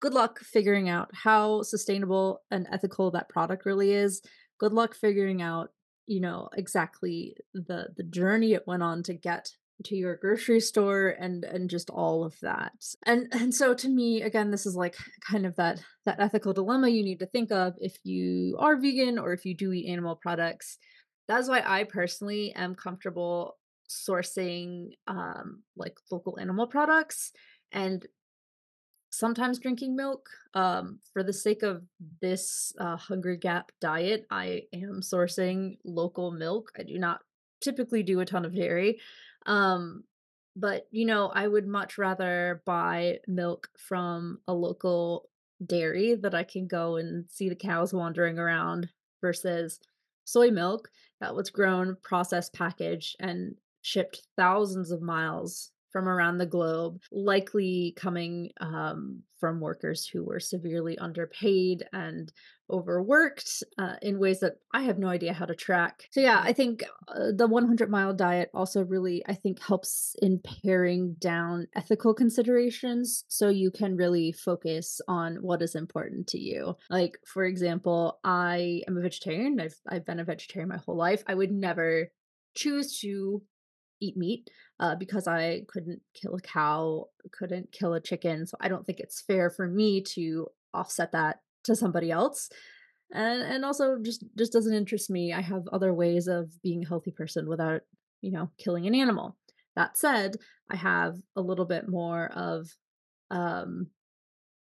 Good 0.00 0.14
luck 0.14 0.40
figuring 0.40 0.88
out 0.88 1.10
how 1.12 1.62
sustainable 1.62 2.42
and 2.50 2.66
ethical 2.72 3.10
that 3.10 3.28
product 3.28 3.66
really 3.66 3.92
is. 3.92 4.22
Good 4.58 4.72
luck 4.72 4.94
figuring 4.94 5.42
out, 5.42 5.70
you 6.06 6.20
know, 6.20 6.48
exactly 6.56 7.36
the 7.52 7.88
the 7.96 8.02
journey 8.02 8.52
it 8.54 8.66
went 8.66 8.82
on 8.82 9.02
to 9.04 9.14
get 9.14 9.50
to 9.84 9.96
your 9.96 10.16
grocery 10.16 10.60
store 10.60 11.14
and 11.18 11.44
and 11.44 11.70
just 11.70 11.90
all 11.90 12.24
of 12.24 12.34
that. 12.40 12.72
And 13.04 13.28
and 13.32 13.54
so 13.54 13.74
to 13.74 13.88
me 13.88 14.22
again 14.22 14.50
this 14.50 14.66
is 14.66 14.76
like 14.76 14.96
kind 15.28 15.46
of 15.46 15.56
that 15.56 15.82
that 16.06 16.20
ethical 16.20 16.52
dilemma 16.52 16.88
you 16.88 17.02
need 17.02 17.20
to 17.20 17.26
think 17.26 17.52
of 17.52 17.74
if 17.78 17.96
you 18.04 18.56
are 18.58 18.80
vegan 18.80 19.18
or 19.18 19.32
if 19.32 19.44
you 19.44 19.54
do 19.54 19.72
eat 19.72 19.90
animal 19.90 20.16
products. 20.16 20.78
That's 21.28 21.48
why 21.48 21.62
I 21.64 21.84
personally 21.84 22.52
am 22.56 22.74
comfortable 22.74 23.56
sourcing 23.90 24.92
um 25.08 25.62
like 25.76 25.98
local 26.12 26.38
animal 26.38 26.66
products 26.68 27.32
and 27.72 28.06
sometimes 29.10 29.58
drinking 29.58 29.96
milk 29.96 30.30
um 30.54 31.00
for 31.12 31.24
the 31.24 31.32
sake 31.32 31.64
of 31.64 31.82
this 32.22 32.72
uh 32.78 32.96
hungry 32.96 33.36
gap 33.36 33.72
diet 33.80 34.26
i 34.30 34.62
am 34.72 35.00
sourcing 35.00 35.76
local 35.84 36.30
milk. 36.30 36.70
I 36.78 36.84
do 36.84 36.98
not 36.98 37.20
typically 37.60 38.04
do 38.04 38.20
a 38.20 38.24
ton 38.24 38.44
of 38.44 38.54
dairy 38.54 39.00
um 39.46 40.04
but 40.54 40.86
you 40.92 41.04
know 41.04 41.32
i 41.34 41.48
would 41.48 41.66
much 41.66 41.98
rather 41.98 42.62
buy 42.64 43.18
milk 43.26 43.68
from 43.76 44.38
a 44.46 44.54
local 44.54 45.28
dairy 45.66 46.14
that 46.14 46.34
i 46.34 46.44
can 46.44 46.68
go 46.68 46.96
and 46.96 47.24
see 47.28 47.48
the 47.48 47.56
cows 47.56 47.92
wandering 47.92 48.38
around 48.38 48.88
versus 49.20 49.80
soy 50.24 50.48
milk 50.48 50.88
that 51.20 51.34
was 51.34 51.50
grown 51.50 51.96
processed 52.02 52.54
packaged 52.54 53.16
and 53.18 53.56
shipped 53.82 54.22
thousands 54.36 54.90
of 54.90 55.02
miles 55.02 55.72
from 55.92 56.08
around 56.08 56.38
the 56.38 56.46
globe, 56.46 57.00
likely 57.10 57.94
coming 57.96 58.50
um, 58.60 59.22
from 59.38 59.60
workers 59.60 60.06
who 60.06 60.24
were 60.24 60.38
severely 60.38 60.96
underpaid 60.98 61.84
and 61.92 62.32
overworked 62.70 63.64
uh, 63.78 63.94
in 64.02 64.20
ways 64.20 64.38
that 64.40 64.54
I 64.72 64.82
have 64.82 64.98
no 64.98 65.08
idea 65.08 65.32
how 65.32 65.46
to 65.46 65.54
track. 65.54 66.04
So 66.12 66.20
yeah, 66.20 66.40
I 66.44 66.52
think 66.52 66.84
uh, 67.08 67.32
the 67.34 67.48
100 67.48 67.90
mile 67.90 68.14
diet 68.14 68.50
also 68.54 68.84
really 68.84 69.24
I 69.26 69.34
think 69.34 69.60
helps 69.60 70.14
in 70.22 70.40
paring 70.62 71.14
down 71.14 71.66
ethical 71.74 72.14
considerations 72.14 73.24
so 73.26 73.48
you 73.48 73.72
can 73.72 73.96
really 73.96 74.30
focus 74.30 75.00
on 75.08 75.36
what 75.36 75.62
is 75.62 75.74
important 75.74 76.28
to 76.28 76.38
you. 76.38 76.76
Like 76.90 77.18
for 77.26 77.44
example, 77.44 78.20
I 78.22 78.82
am 78.86 78.96
a 78.96 79.00
vegetarian. 79.00 79.60
I've 79.60 79.80
I've 79.88 80.06
been 80.06 80.20
a 80.20 80.24
vegetarian 80.24 80.68
my 80.68 80.78
whole 80.78 80.96
life. 80.96 81.24
I 81.26 81.34
would 81.34 81.50
never 81.50 82.12
choose 82.54 83.00
to 83.00 83.42
eat 84.00 84.16
meat 84.16 84.50
uh, 84.80 84.94
because 84.96 85.26
I 85.28 85.62
couldn't 85.68 86.00
kill 86.14 86.34
a 86.34 86.40
cow, 86.40 87.06
couldn't 87.32 87.72
kill 87.72 87.94
a 87.94 88.00
chicken. 88.00 88.46
So 88.46 88.56
I 88.60 88.68
don't 88.68 88.84
think 88.86 89.00
it's 89.00 89.20
fair 89.20 89.50
for 89.50 89.66
me 89.68 90.02
to 90.14 90.48
offset 90.74 91.12
that 91.12 91.40
to 91.64 91.76
somebody 91.76 92.10
else. 92.10 92.48
and 93.12 93.42
and 93.42 93.64
also 93.64 93.96
just 94.02 94.24
just 94.38 94.52
doesn't 94.52 94.74
interest 94.74 95.10
me. 95.10 95.32
I 95.32 95.40
have 95.42 95.66
other 95.72 95.92
ways 95.92 96.28
of 96.28 96.50
being 96.62 96.84
a 96.84 96.88
healthy 96.88 97.10
person 97.10 97.48
without, 97.48 97.82
you 98.22 98.32
know, 98.32 98.50
killing 98.58 98.86
an 98.86 98.94
animal. 98.94 99.36
That 99.76 99.96
said, 99.98 100.36
I 100.70 100.76
have 100.76 101.16
a 101.36 101.40
little 101.40 101.66
bit 101.66 101.88
more 101.88 102.26
of 102.34 102.68
um 103.30 103.88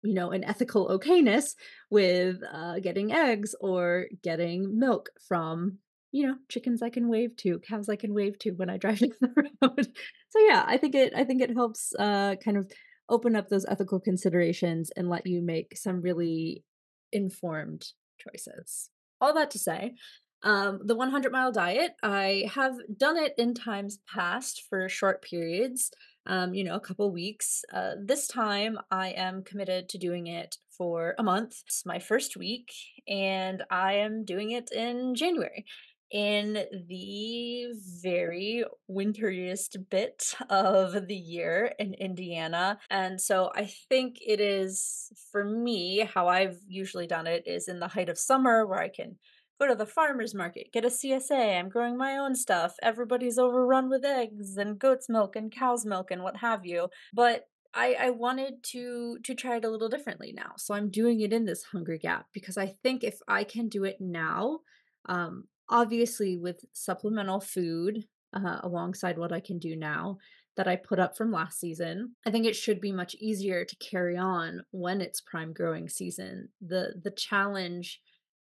you 0.04 0.14
know, 0.14 0.30
an 0.32 0.44
ethical 0.44 0.88
okayness 0.90 1.56
with 1.90 2.38
uh, 2.54 2.80
getting 2.80 3.12
eggs 3.12 3.56
or 3.60 4.06
getting 4.22 4.78
milk 4.78 5.10
from, 5.28 5.80
you 6.16 6.26
know, 6.26 6.36
chickens 6.48 6.82
I 6.82 6.90
can 6.90 7.10
wave 7.10 7.36
to, 7.40 7.60
cows 7.60 7.90
I 7.90 7.98
can 7.98 8.14
wave 8.14 8.40
to 8.40 8.52
when 8.52 8.70
I 8.70 8.78
drive 8.78 9.00
down 9.00 9.10
the 9.20 9.50
road. 9.62 9.88
so 10.30 10.40
yeah, 10.48 10.64
I 10.66 10.78
think 10.78 10.96
it 10.96 11.14
I 11.14 11.26
think 11.26 11.42
it 11.42 11.54
helps 11.54 11.94
uh, 12.00 12.36
kind 12.44 12.56
of 12.56 12.72
open 13.10 13.36
up 13.36 13.50
those 13.50 13.66
ethical 13.66 14.00
considerations 14.00 14.92
and 14.96 15.10
let 15.10 15.28
you 15.28 15.42
make 15.42 15.78
some 15.78 16.02
really 16.02 16.64
informed 17.12 17.86
choices. 18.18 18.90
All 19.20 19.34
that 19.34 19.52
to 19.52 19.60
say, 19.60 19.96
um, 20.42 20.80
the 20.86 20.96
100 20.96 21.34
mile 21.34 21.52
diet, 21.52 21.92
I 22.02 22.50
have 22.54 22.76
done 22.98 23.18
it 23.18 23.34
in 23.38 23.54
times 23.54 24.00
past 24.08 24.64
for 24.70 24.88
short 24.88 25.22
periods 25.22 25.92
um, 26.28 26.54
you 26.54 26.64
know, 26.64 26.76
a 26.76 26.80
couple 26.80 27.12
weeks. 27.12 27.64
Uh, 27.72 27.92
this 28.04 28.28
time 28.28 28.78
I 28.90 29.10
am 29.10 29.44
committed 29.44 29.90
to 29.90 29.98
doing 29.98 30.28
it 30.28 30.58
for 30.76 31.16
a 31.20 31.24
month. 31.24 31.62
It's 31.68 31.86
my 31.86 32.00
first 32.00 32.36
week, 32.36 32.72
and 33.08 33.64
I 33.70 33.94
am 33.94 34.26
doing 34.26 34.52
it 34.52 34.72
in 34.72 35.16
January 35.16 35.66
in 36.12 36.66
the 36.88 37.68
very 38.02 38.64
winteriest 38.90 39.90
bit 39.90 40.34
of 40.50 41.08
the 41.08 41.16
year 41.16 41.74
in 41.80 41.94
Indiana. 41.94 42.80
And 42.90 43.20
so 43.20 43.52
I 43.56 43.72
think 43.90 44.18
it 44.26 44.40
is 44.40 45.12
for 45.32 45.44
me, 45.44 46.00
how 46.00 46.28
I've 46.28 46.58
usually 46.68 47.08
done 47.08 47.28
it 47.28 47.44
is 47.46 47.68
in 47.68 47.80
the 47.80 47.88
height 47.88 48.10
of 48.10 48.18
summer 48.18 48.66
where 48.66 48.80
I 48.80 48.90
can 48.90 49.18
go 49.60 49.68
to 49.68 49.76
the 49.76 49.86
farmer's 49.86 50.36
market, 50.36 50.72
get 50.74 50.86
a 50.86 50.90
CSA. 50.90 51.60
I'm 51.60 51.70
growing 51.70 51.98
my 51.98 52.18
own 52.18 52.36
stuff. 52.36 52.76
Everybody's 52.82 53.38
overrun 53.38 53.90
with 53.90 54.04
eggs 54.04 54.58
and 54.58 54.78
goat's 54.78 55.10
milk 55.10 55.36
and 55.36 55.52
cow's 55.52 55.86
milk 55.86 56.12
and 56.12 56.24
what 56.24 56.38
have 56.38 56.66
you. 56.66 56.90
But 57.14 57.46
I, 57.74 57.96
I 58.00 58.10
wanted 58.12 58.64
to 58.72 59.18
to 59.24 59.36
try 59.36 59.58
it 59.58 59.66
a 59.66 59.70
little 59.70 59.90
differently 59.90 60.34
now. 60.34 60.54
So 60.58 60.74
I'm 60.74 60.90
doing 60.90 61.20
it 61.20 61.34
in 61.34 61.46
this 61.46 61.64
hunger 61.64 61.98
gap 61.98 62.28
because 62.34 62.58
I 62.58 62.76
think 62.84 63.04
if 63.04 63.20
I 63.28 63.44
can 63.44 63.68
do 63.68 63.84
it 63.84 63.98
now, 64.00 64.60
um, 65.08 65.46
obviously 65.70 66.38
with 66.38 66.64
supplemental 66.74 67.40
food 67.40 68.06
uh, 68.34 68.60
alongside 68.64 69.18
what 69.18 69.32
I 69.32 69.40
can 69.40 69.60
do 69.60 69.76
now 69.76 70.18
that 70.58 70.68
I 70.68 70.78
put 70.78 71.00
up 71.00 71.18
from 71.18 71.32
last 71.32 71.60
season, 71.60 72.16
I 72.26 72.32
think 72.32 72.46
it 72.46 72.56
should 72.56 72.80
be 72.80 72.92
much 72.92 73.16
easier 73.16 73.66
to 73.66 73.76
carry 73.78 74.18
on 74.18 74.62
when 74.72 75.02
it's 75.02 75.22
prime 75.22 75.54
growing 75.54 75.90
season. 75.90 76.50
The 76.62 76.94
the 77.04 77.12
challenge 77.12 78.02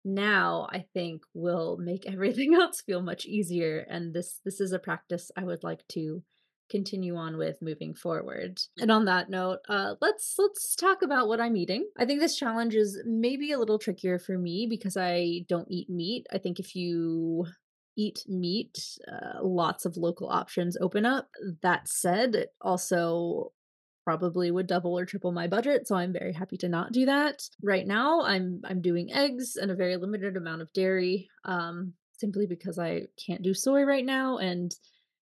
now 0.05 0.67
I 0.71 0.85
think 0.93 1.23
will 1.33 1.77
make 1.77 2.05
everything 2.11 2.55
else 2.55 2.81
feel 2.81 3.01
much 3.01 3.25
easier 3.25 3.85
and 3.89 4.13
this 4.13 4.39
this 4.45 4.61
is 4.61 4.71
a 4.71 4.79
practice 4.79 5.31
I 5.35 5.43
would 5.43 5.63
like 5.63 5.85
to 5.89 6.23
continue 6.69 7.15
on 7.15 7.37
with 7.37 7.61
moving 7.61 7.93
forward. 7.93 8.59
And 8.79 8.91
on 8.91 9.05
that 9.05 9.29
note, 9.29 9.59
uh 9.69 9.95
let's 10.01 10.35
let's 10.37 10.75
talk 10.75 11.01
about 11.01 11.27
what 11.27 11.41
I'm 11.41 11.55
eating. 11.55 11.87
I 11.97 12.05
think 12.05 12.19
this 12.19 12.37
challenge 12.37 12.75
is 12.75 13.01
maybe 13.05 13.51
a 13.51 13.59
little 13.59 13.79
trickier 13.79 14.19
for 14.19 14.37
me 14.37 14.67
because 14.69 14.97
I 14.97 15.45
don't 15.47 15.69
eat 15.69 15.89
meat. 15.89 16.27
I 16.31 16.37
think 16.37 16.59
if 16.59 16.75
you 16.75 17.45
eat 17.97 18.23
meat, 18.27 18.77
uh, 19.11 19.39
lots 19.41 19.85
of 19.85 19.97
local 19.97 20.29
options 20.29 20.77
open 20.79 21.05
up. 21.05 21.29
That 21.63 21.87
said, 21.87 22.35
it 22.35 22.53
also 22.61 23.51
probably 24.07 24.51
would 24.51 24.67
double 24.67 24.97
or 24.97 25.05
triple 25.05 25.33
my 25.33 25.47
budget 25.47 25.85
so 25.85 25.93
i'm 25.93 26.13
very 26.13 26.31
happy 26.31 26.55
to 26.55 26.69
not 26.69 26.93
do 26.93 27.05
that 27.05 27.43
right 27.61 27.85
now 27.85 28.21
i'm 28.21 28.61
i'm 28.63 28.81
doing 28.81 29.11
eggs 29.11 29.57
and 29.57 29.69
a 29.69 29.75
very 29.75 29.97
limited 29.97 30.37
amount 30.37 30.61
of 30.61 30.71
dairy 30.71 31.27
um 31.43 31.91
simply 32.17 32.47
because 32.47 32.79
i 32.79 33.01
can't 33.17 33.41
do 33.41 33.53
soy 33.53 33.83
right 33.83 34.05
now 34.05 34.37
and 34.37 34.75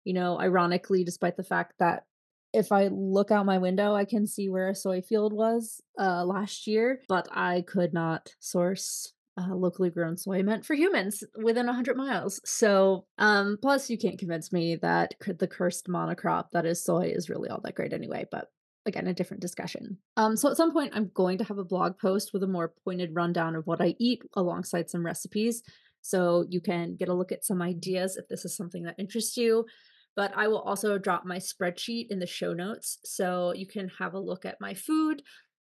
you 0.04 0.12
know 0.12 0.38
ironically 0.40 1.04
despite 1.04 1.36
the 1.36 1.42
fact 1.42 1.74
that 1.78 2.04
if 2.52 2.72
i 2.72 2.88
look 2.88 3.30
out 3.30 3.46
my 3.46 3.58
window 3.58 3.94
i 3.94 4.04
can 4.04 4.26
see 4.26 4.48
where 4.48 4.68
a 4.68 4.74
soy 4.74 5.00
field 5.00 5.32
was 5.32 5.80
uh 5.98 6.24
last 6.24 6.66
year 6.66 7.00
but 7.08 7.28
i 7.32 7.62
could 7.66 7.92
not 7.92 8.30
source 8.40 9.12
uh, 9.38 9.54
locally 9.54 9.88
grown 9.88 10.16
soy 10.16 10.42
meant 10.42 10.66
for 10.66 10.74
humans 10.74 11.24
within 11.42 11.64
100 11.64 11.96
miles. 11.96 12.38
So, 12.44 13.06
um, 13.16 13.56
plus, 13.62 13.88
you 13.88 13.96
can't 13.96 14.18
convince 14.18 14.52
me 14.52 14.76
that 14.82 15.14
the 15.26 15.48
cursed 15.48 15.86
monocrop 15.86 16.48
that 16.52 16.66
is 16.66 16.84
soy 16.84 17.10
is 17.14 17.30
really 17.30 17.48
all 17.48 17.62
that 17.62 17.74
great 17.74 17.94
anyway. 17.94 18.26
But 18.30 18.48
again 18.86 19.06
a 19.06 19.14
different 19.14 19.40
discussion. 19.40 19.98
Um, 20.16 20.36
so 20.36 20.50
at 20.50 20.56
some 20.56 20.72
point, 20.72 20.92
I'm 20.94 21.10
going 21.14 21.38
to 21.38 21.44
have 21.44 21.58
a 21.58 21.64
blog 21.64 21.98
post 21.98 22.30
with 22.32 22.42
a 22.42 22.48
more 22.48 22.72
pointed 22.84 23.14
rundown 23.14 23.54
of 23.54 23.66
what 23.66 23.80
I 23.80 23.94
eat 23.98 24.22
alongside 24.34 24.90
some 24.90 25.04
recipes. 25.04 25.62
So 26.00 26.44
you 26.48 26.60
can 26.60 26.96
get 26.96 27.08
a 27.08 27.14
look 27.14 27.32
at 27.32 27.44
some 27.44 27.62
ideas 27.62 28.16
if 28.16 28.28
this 28.28 28.44
is 28.44 28.56
something 28.56 28.82
that 28.84 28.96
interests 28.98 29.36
you. 29.36 29.66
But 30.14 30.32
I 30.36 30.48
will 30.48 30.60
also 30.60 30.98
drop 30.98 31.24
my 31.24 31.38
spreadsheet 31.38 32.08
in 32.10 32.18
the 32.18 32.26
show 32.26 32.52
notes 32.52 32.98
so 33.04 33.52
you 33.52 33.66
can 33.66 33.88
have 33.98 34.14
a 34.14 34.20
look 34.20 34.44
at 34.44 34.60
my 34.60 34.74
food, 34.74 35.22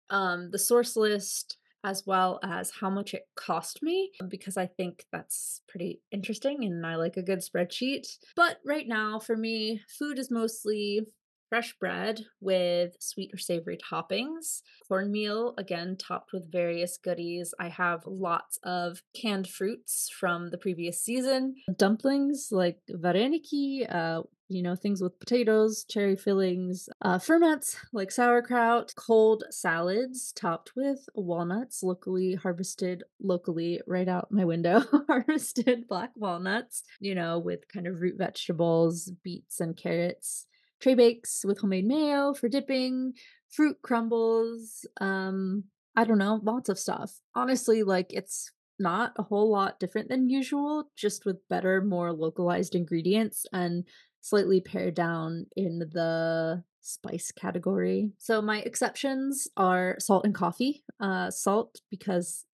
um, 0.09 0.51
the 0.51 0.59
source 0.59 0.95
list, 0.95 1.57
as 1.83 2.05
well 2.05 2.39
as 2.43 2.71
how 2.71 2.89
much 2.89 3.13
it 3.13 3.27
cost 3.35 3.83
me, 3.83 4.11
because 4.27 4.57
I 4.57 4.65
think 4.65 5.05
that's 5.11 5.61
pretty 5.67 6.01
interesting 6.11 6.63
and 6.65 6.85
I 6.85 6.95
like 6.95 7.17
a 7.17 7.21
good 7.23 7.39
spreadsheet. 7.39 8.17
But 8.35 8.59
right 8.65 8.87
now, 8.87 9.19
for 9.19 9.37
me, 9.37 9.81
food 9.87 10.17
is 10.19 10.31
mostly 10.31 11.07
fresh 11.49 11.73
bread 11.79 12.21
with 12.41 12.95
sweet 12.99 13.31
or 13.33 13.37
savory 13.37 13.77
toppings, 13.77 14.61
cornmeal, 14.87 15.53
again, 15.57 15.95
topped 15.97 16.33
with 16.33 16.51
various 16.51 16.97
goodies. 16.97 17.53
I 17.59 17.69
have 17.69 18.03
lots 18.05 18.59
of 18.63 19.01
canned 19.13 19.47
fruits 19.47 20.09
from 20.09 20.49
the 20.49 20.57
previous 20.57 21.01
season, 21.01 21.55
dumplings 21.77 22.49
like 22.51 22.79
vareniki, 22.89 23.93
uh, 23.93 24.23
you 24.49 24.61
know, 24.61 24.75
things 24.75 25.01
with 25.01 25.19
potatoes, 25.19 25.83
cherry 25.89 26.15
fillings, 26.15 26.87
uh, 27.01 27.19
ferments 27.19 27.77
like 27.91 28.11
sauerkraut, 28.11 28.93
cold 28.95 29.43
salads 29.49 30.31
topped 30.31 30.71
with 30.75 31.09
walnuts, 31.15 31.83
locally 31.83 32.35
harvested, 32.35 33.03
locally 33.21 33.81
right 33.87 34.07
out 34.07 34.31
my 34.31 34.45
window, 34.45 34.83
harvested 35.07 35.87
black 35.87 36.11
walnuts, 36.15 36.83
you 36.99 37.13
know, 37.13 37.39
with 37.39 37.67
kind 37.67 37.87
of 37.87 38.01
root 38.01 38.15
vegetables, 38.17 39.11
beets, 39.23 39.59
and 39.59 39.75
carrots 39.75 40.45
tray 40.81 40.95
bakes 40.95 41.43
with 41.45 41.59
homemade 41.59 41.85
mayo 41.85 42.33
for 42.33 42.49
dipping, 42.49 43.13
fruit 43.49 43.77
crumbles, 43.81 44.85
um, 45.01 45.63
I 45.95 46.03
don't 46.03 46.17
know, 46.17 46.39
lots 46.43 46.69
of 46.69 46.79
stuff. 46.79 47.11
Honestly, 47.35 47.83
like 47.83 48.13
it's 48.13 48.51
not 48.79 49.13
a 49.17 49.23
whole 49.23 49.49
lot 49.51 49.79
different 49.79 50.09
than 50.09 50.29
usual, 50.29 50.91
just 50.95 51.25
with 51.25 51.37
better, 51.49 51.81
more 51.81 52.13
localized 52.13 52.75
ingredients 52.75 53.45
and 53.51 53.85
slightly 54.21 54.61
pared 54.61 54.93
down 54.93 55.47
in 55.55 55.79
the 55.79 56.63
spice 56.81 57.31
category. 57.31 58.11
So 58.17 58.41
my 58.41 58.59
exceptions 58.59 59.47
are 59.57 59.95
salt 59.99 60.25
and 60.25 60.35
coffee. 60.35 60.83
Uh 60.99 61.31
salt 61.31 61.81
because 61.89 62.45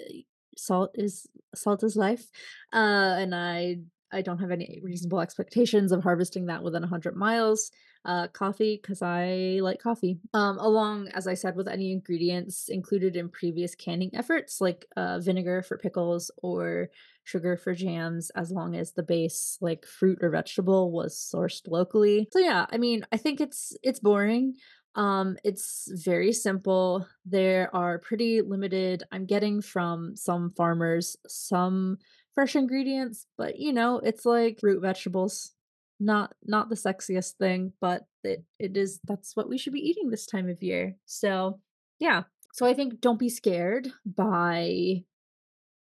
eh, 0.00 0.22
salt 0.56 0.90
is 0.94 1.26
salt 1.54 1.82
is 1.82 1.96
life. 1.96 2.26
Uh 2.72 3.16
and 3.18 3.34
I 3.34 3.78
I 4.14 4.22
don't 4.22 4.38
have 4.38 4.50
any 4.50 4.80
reasonable 4.82 5.20
expectations 5.20 5.92
of 5.92 6.02
harvesting 6.02 6.46
that 6.46 6.62
within 6.62 6.82
100 6.82 7.16
miles. 7.16 7.70
Uh, 8.06 8.28
coffee, 8.28 8.78
because 8.80 9.00
I 9.00 9.60
like 9.62 9.80
coffee. 9.80 10.18
Um, 10.34 10.58
along, 10.58 11.08
as 11.14 11.26
I 11.26 11.32
said, 11.32 11.56
with 11.56 11.66
any 11.66 11.90
ingredients 11.90 12.68
included 12.68 13.16
in 13.16 13.30
previous 13.30 13.74
canning 13.74 14.10
efforts, 14.12 14.60
like 14.60 14.84
uh, 14.94 15.20
vinegar 15.20 15.62
for 15.62 15.78
pickles 15.78 16.30
or 16.42 16.90
sugar 17.24 17.56
for 17.56 17.74
jams, 17.74 18.28
as 18.36 18.50
long 18.50 18.76
as 18.76 18.92
the 18.92 19.02
base, 19.02 19.56
like 19.62 19.86
fruit 19.86 20.18
or 20.20 20.28
vegetable, 20.28 20.92
was 20.92 21.16
sourced 21.16 21.66
locally. 21.66 22.28
So 22.30 22.40
yeah, 22.40 22.66
I 22.70 22.76
mean, 22.76 23.06
I 23.10 23.16
think 23.16 23.40
it's 23.40 23.74
it's 23.82 24.00
boring. 24.00 24.56
Um, 24.96 25.36
it's 25.42 25.90
very 26.04 26.32
simple. 26.32 27.06
There 27.24 27.74
are 27.74 27.98
pretty 27.98 28.42
limited. 28.42 29.02
I'm 29.10 29.26
getting 29.26 29.60
from 29.60 30.14
some 30.16 30.52
farmers 30.56 31.16
some 31.26 31.98
fresh 32.34 32.56
ingredients, 32.56 33.26
but 33.38 33.58
you 33.58 33.72
know, 33.72 33.98
it's 33.98 34.24
like 34.24 34.58
root 34.62 34.80
vegetables. 34.80 35.52
Not 36.00 36.34
not 36.44 36.68
the 36.68 36.74
sexiest 36.74 37.34
thing, 37.34 37.72
but 37.80 38.02
it 38.24 38.44
it 38.58 38.76
is 38.76 39.00
that's 39.04 39.36
what 39.36 39.48
we 39.48 39.58
should 39.58 39.72
be 39.72 39.88
eating 39.88 40.10
this 40.10 40.26
time 40.26 40.48
of 40.48 40.62
year. 40.62 40.96
So, 41.06 41.60
yeah. 42.00 42.24
So 42.52 42.66
I 42.66 42.74
think 42.74 43.00
don't 43.00 43.18
be 43.18 43.28
scared 43.28 43.88
by 44.04 45.04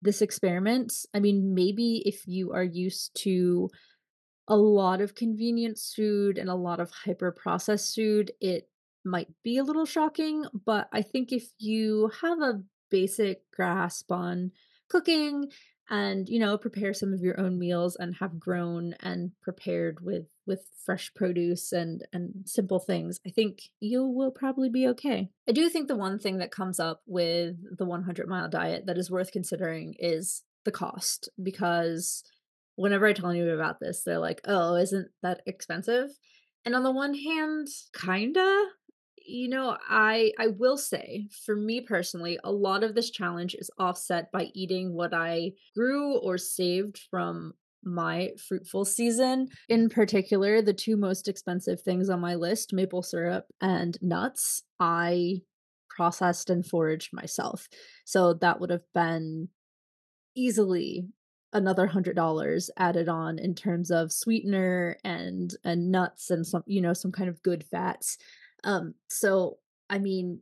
this 0.03 0.23
experiment. 0.23 0.95
I 1.13 1.21
mean, 1.21 1.55
maybe 1.55 2.03
if 2.07 2.27
you 2.27 2.53
are 2.53 2.65
used 2.65 3.21
to 3.23 3.71
a 4.47 4.57
lot 4.57 5.01
of 5.01 5.15
convenience 5.15 5.93
food 5.95 6.39
and 6.39 6.49
a 6.49 6.55
lot 6.55 6.81
of 6.81 6.91
hyper 6.91 7.33
processed 7.33 7.95
food, 7.95 8.33
it 8.41 8.69
might 9.05 9.29
be 9.43 9.59
a 9.59 9.65
little 9.65 9.87
shocking, 9.87 10.45
but 10.65 10.89
I 10.93 11.03
think 11.03 11.33
if 11.33 11.49
you 11.59 12.11
have 12.23 12.41
a 12.41 12.63
basic 12.91 13.43
grasp 13.53 14.11
on 14.11 14.53
cooking 14.89 15.51
and 15.91 16.29
you 16.29 16.39
know 16.39 16.59
prepare 16.59 16.93
some 16.93 17.13
of 17.13 17.21
your 17.21 17.39
own 17.41 17.59
meals 17.59 17.97
and 17.97 18.17
have 18.17 18.39
grown 18.39 18.95
and 19.01 19.33
prepared 19.43 20.01
with 20.01 20.27
with 20.47 20.67
fresh 20.85 21.13
produce 21.15 21.73
and 21.73 22.07
and 22.13 22.33
simple 22.45 22.79
things 22.79 23.21
i 23.27 23.31
think 23.31 23.71
you 23.81 24.05
will 24.05 24.31
probably 24.31 24.69
be 24.69 24.87
okay. 24.87 25.31
I 25.49 25.53
do 25.53 25.69
think 25.69 25.89
the 25.89 25.97
one 25.97 26.19
thing 26.19 26.39
that 26.39 26.51
comes 26.51 26.79
up 26.79 27.03
with 27.07 27.57
the 27.77 27.85
100 27.85 28.29
mile 28.29 28.49
diet 28.49 28.87
that 28.87 28.99
is 28.99 29.11
worth 29.11 29.33
considering 29.33 29.95
is 29.99 30.43
the 30.65 30.73
cost 30.73 31.29
because 31.43 32.23
whenever 32.77 33.07
i 33.07 33.13
tell 33.13 33.31
anyone 33.31 33.51
about 33.51 33.81
this 33.81 34.03
they're 34.03 34.19
like 34.19 34.41
oh 34.47 34.75
isn't 34.75 35.09
that 35.23 35.43
expensive? 35.47 36.11
And 36.65 36.75
on 36.75 36.83
the 36.83 36.93
one 36.93 37.15
hand 37.15 37.69
kinda 37.95 38.67
you 39.29 39.49
know, 39.49 39.77
I 39.89 40.33
I 40.39 40.49
will 40.49 40.79
say, 40.79 41.29
for 41.45 41.55
me 41.55 41.81
personally, 41.81 42.39
a 42.45 42.53
lot 42.53 42.83
of 42.83 42.95
this 42.95 43.11
challenge 43.11 43.55
is 43.55 43.71
offset 43.79 44.33
by 44.33 44.51
eating 44.55 44.95
what 44.95 45.13
I 45.15 45.53
grew 45.77 46.19
or 46.19 46.39
saved 46.39 46.99
from 47.11 47.55
my 47.85 48.31
fruitful 48.49 48.85
season. 48.85 49.49
In 49.69 49.89
particular, 49.89 50.63
the 50.63 50.73
two 50.73 50.97
most 50.97 51.29
expensive 51.29 51.81
things 51.81 52.09
on 52.11 52.21
my 52.21 52.35
list, 52.35 52.73
maple 52.73 53.03
syrup 53.03 53.47
and 53.61 53.97
nuts, 54.03 54.63
I 54.81 55.43
processed 55.89 56.51
and 56.51 56.65
foraged 56.65 57.13
myself. 57.13 57.69
So 58.05 58.35
that 58.35 58.61
would 58.61 58.71
have 58.71 58.85
been 58.95 59.49
easily 60.35 61.09
another 61.53 61.87
hundred 61.87 62.15
dollars 62.15 62.71
added 62.77 63.09
on 63.09 63.39
in 63.39 63.55
terms 63.55 63.91
of 63.91 64.13
sweetener 64.13 64.97
and 65.03 65.55
and 65.65 65.91
nuts 65.91 66.31
and 66.31 66.47
some 66.47 66.63
you 66.67 66.81
know 66.81 66.93
some 66.93 67.11
kind 67.11 67.29
of 67.29 67.43
good 67.43 67.65
fats 67.65 68.19
um, 68.65 68.95
so 69.09 69.59
I 69.91 69.99
mean, 69.99 70.41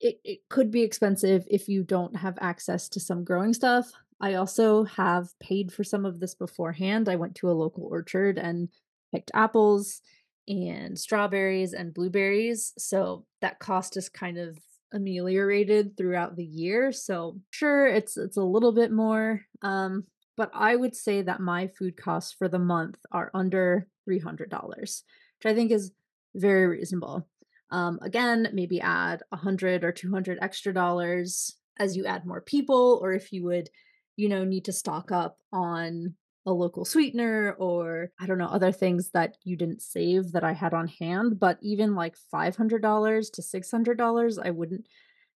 it, 0.00 0.20
it 0.24 0.38
could 0.48 0.70
be 0.70 0.82
expensive 0.82 1.44
if 1.50 1.68
you 1.68 1.82
don't 1.82 2.16
have 2.16 2.38
access 2.40 2.88
to 2.90 3.00
some 3.00 3.24
growing 3.24 3.52
stuff. 3.54 3.90
I 4.20 4.34
also 4.34 4.84
have 4.84 5.28
paid 5.40 5.72
for 5.72 5.84
some 5.84 6.04
of 6.04 6.20
this 6.20 6.34
beforehand. 6.34 7.08
I 7.08 7.16
went 7.16 7.34
to 7.36 7.50
a 7.50 7.52
local 7.52 7.84
orchard 7.84 8.38
and 8.38 8.68
picked 9.12 9.30
apples 9.34 10.00
and 10.46 10.98
strawberries 10.98 11.72
and 11.72 11.94
blueberries. 11.94 12.72
So 12.76 13.24
that 13.40 13.58
cost 13.60 13.96
is 13.96 14.08
kind 14.08 14.38
of 14.38 14.58
ameliorated 14.92 15.96
throughout 15.96 16.36
the 16.36 16.44
year. 16.44 16.92
So 16.92 17.38
sure 17.50 17.86
it's 17.86 18.16
it's 18.16 18.36
a 18.36 18.42
little 18.42 18.72
bit 18.72 18.90
more 18.90 19.42
um 19.62 20.04
but 20.36 20.50
I 20.54 20.74
would 20.74 20.96
say 20.96 21.20
that 21.20 21.40
my 21.40 21.66
food 21.66 21.98
costs 21.98 22.32
for 22.32 22.48
the 22.48 22.58
month 22.58 22.96
are 23.12 23.30
under 23.34 23.86
$300, 24.08 24.40
which 24.78 25.02
I 25.44 25.54
think 25.54 25.70
is 25.70 25.92
very 26.34 26.66
reasonable. 26.66 27.26
Um, 27.70 27.98
again, 28.02 28.48
maybe 28.52 28.80
add 28.80 29.22
a 29.32 29.36
hundred 29.36 29.84
or 29.84 29.92
two 29.92 30.10
hundred 30.10 30.38
extra 30.40 30.74
dollars 30.74 31.56
as 31.78 31.96
you 31.96 32.04
add 32.06 32.26
more 32.26 32.40
people, 32.40 32.98
or 33.02 33.12
if 33.12 33.32
you 33.32 33.44
would, 33.44 33.70
you 34.16 34.28
know, 34.28 34.44
need 34.44 34.64
to 34.66 34.72
stock 34.72 35.12
up 35.12 35.38
on 35.52 36.14
a 36.46 36.52
local 36.52 36.84
sweetener 36.84 37.54
or 37.58 38.10
I 38.18 38.26
don't 38.26 38.38
know, 38.38 38.46
other 38.46 38.72
things 38.72 39.10
that 39.10 39.36
you 39.44 39.56
didn't 39.56 39.82
save 39.82 40.32
that 40.32 40.44
I 40.44 40.52
had 40.52 40.74
on 40.74 40.88
hand. 40.88 41.38
But 41.38 41.58
even 41.60 41.94
like 41.94 42.16
$500 42.32 43.32
to 43.32 43.42
$600, 43.42 44.38
I 44.42 44.50
wouldn't 44.50 44.86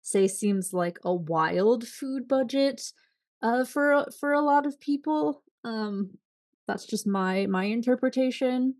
say 0.02 0.26
seems 0.26 0.72
like 0.72 0.98
a 1.04 1.14
wild 1.14 1.86
food 1.86 2.28
budget 2.28 2.82
uh, 3.42 3.64
for 3.64 4.06
for 4.18 4.32
a 4.32 4.40
lot 4.40 4.66
of 4.66 4.80
people. 4.80 5.42
Um, 5.64 6.18
that's 6.66 6.86
just 6.86 7.06
my 7.06 7.46
my 7.46 7.64
interpretation. 7.64 8.74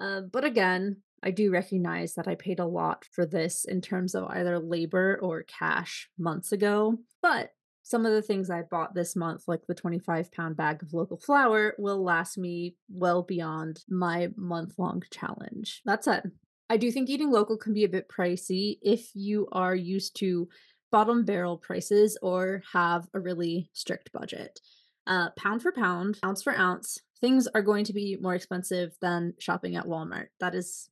Uh, 0.00 0.20
but 0.20 0.44
again, 0.44 0.98
I 1.22 1.30
do 1.30 1.50
recognize 1.50 2.14
that 2.14 2.28
I 2.28 2.34
paid 2.34 2.60
a 2.60 2.66
lot 2.66 3.04
for 3.12 3.26
this 3.26 3.64
in 3.64 3.80
terms 3.80 4.14
of 4.14 4.24
either 4.28 4.58
labor 4.58 5.18
or 5.22 5.42
cash 5.42 6.08
months 6.18 6.52
ago, 6.52 6.98
but 7.22 7.50
some 7.82 8.04
of 8.04 8.12
the 8.12 8.22
things 8.22 8.50
I 8.50 8.62
bought 8.62 8.94
this 8.94 9.16
month, 9.16 9.44
like 9.46 9.66
the 9.66 9.74
25 9.74 10.30
pound 10.30 10.56
bag 10.56 10.82
of 10.82 10.92
local 10.92 11.16
flour, 11.16 11.74
will 11.78 12.04
last 12.04 12.36
me 12.36 12.76
well 12.90 13.22
beyond 13.22 13.82
my 13.88 14.28
month 14.36 14.74
long 14.78 15.02
challenge. 15.10 15.80
That 15.86 16.04
said, 16.04 16.30
I 16.68 16.76
do 16.76 16.90
think 16.90 17.08
eating 17.08 17.30
local 17.30 17.56
can 17.56 17.72
be 17.72 17.84
a 17.84 17.88
bit 17.88 18.08
pricey 18.08 18.78
if 18.82 19.10
you 19.14 19.48
are 19.52 19.74
used 19.74 20.16
to 20.16 20.48
bottom 20.92 21.24
barrel 21.24 21.56
prices 21.56 22.18
or 22.20 22.62
have 22.72 23.08
a 23.14 23.20
really 23.20 23.70
strict 23.72 24.12
budget. 24.12 24.60
Uh, 25.06 25.30
pound 25.38 25.62
for 25.62 25.72
pound, 25.72 26.18
ounce 26.22 26.42
for 26.42 26.54
ounce, 26.54 27.00
things 27.22 27.48
are 27.54 27.62
going 27.62 27.84
to 27.86 27.94
be 27.94 28.18
more 28.20 28.34
expensive 28.34 28.92
than 29.00 29.32
shopping 29.38 29.76
at 29.76 29.86
Walmart. 29.86 30.26
That 30.40 30.54
is 30.54 30.90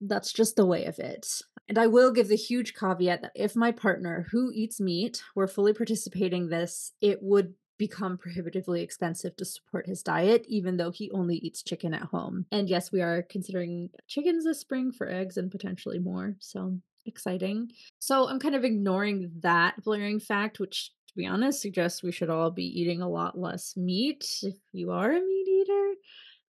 that's 0.00 0.32
just 0.32 0.56
the 0.56 0.66
way 0.66 0.84
of 0.84 0.98
it. 0.98 1.26
And 1.68 1.78
I 1.78 1.86
will 1.86 2.12
give 2.12 2.28
the 2.28 2.36
huge 2.36 2.74
caveat 2.74 3.22
that 3.22 3.32
if 3.34 3.54
my 3.54 3.70
partner 3.70 4.26
who 4.30 4.50
eats 4.52 4.80
meat 4.80 5.22
were 5.34 5.46
fully 5.46 5.72
participating 5.72 6.48
this, 6.48 6.92
it 7.00 7.22
would 7.22 7.54
become 7.78 8.18
prohibitively 8.18 8.82
expensive 8.82 9.34
to 9.36 9.44
support 9.44 9.86
his 9.86 10.02
diet, 10.02 10.44
even 10.48 10.76
though 10.76 10.90
he 10.90 11.10
only 11.12 11.36
eats 11.36 11.62
chicken 11.62 11.94
at 11.94 12.02
home. 12.02 12.44
And 12.52 12.68
yes, 12.68 12.92
we 12.92 13.00
are 13.00 13.22
considering 13.22 13.88
chickens 14.06 14.44
this 14.44 14.60
spring 14.60 14.92
for 14.92 15.08
eggs 15.08 15.38
and 15.38 15.50
potentially 15.50 15.98
more. 15.98 16.36
So 16.40 16.76
exciting. 17.06 17.70
So 17.98 18.28
I'm 18.28 18.38
kind 18.38 18.54
of 18.54 18.64
ignoring 18.64 19.30
that 19.40 19.82
blaring 19.82 20.20
fact, 20.20 20.60
which 20.60 20.90
to 21.08 21.14
be 21.16 21.26
honest 21.26 21.62
suggests 21.62 22.02
we 22.02 22.12
should 22.12 22.30
all 22.30 22.50
be 22.50 22.66
eating 22.66 23.00
a 23.00 23.08
lot 23.08 23.38
less 23.38 23.76
meat 23.76 24.26
if 24.42 24.56
you 24.72 24.90
are 24.90 25.10
a 25.10 25.20
meat 25.20 25.48
eater. 25.48 25.92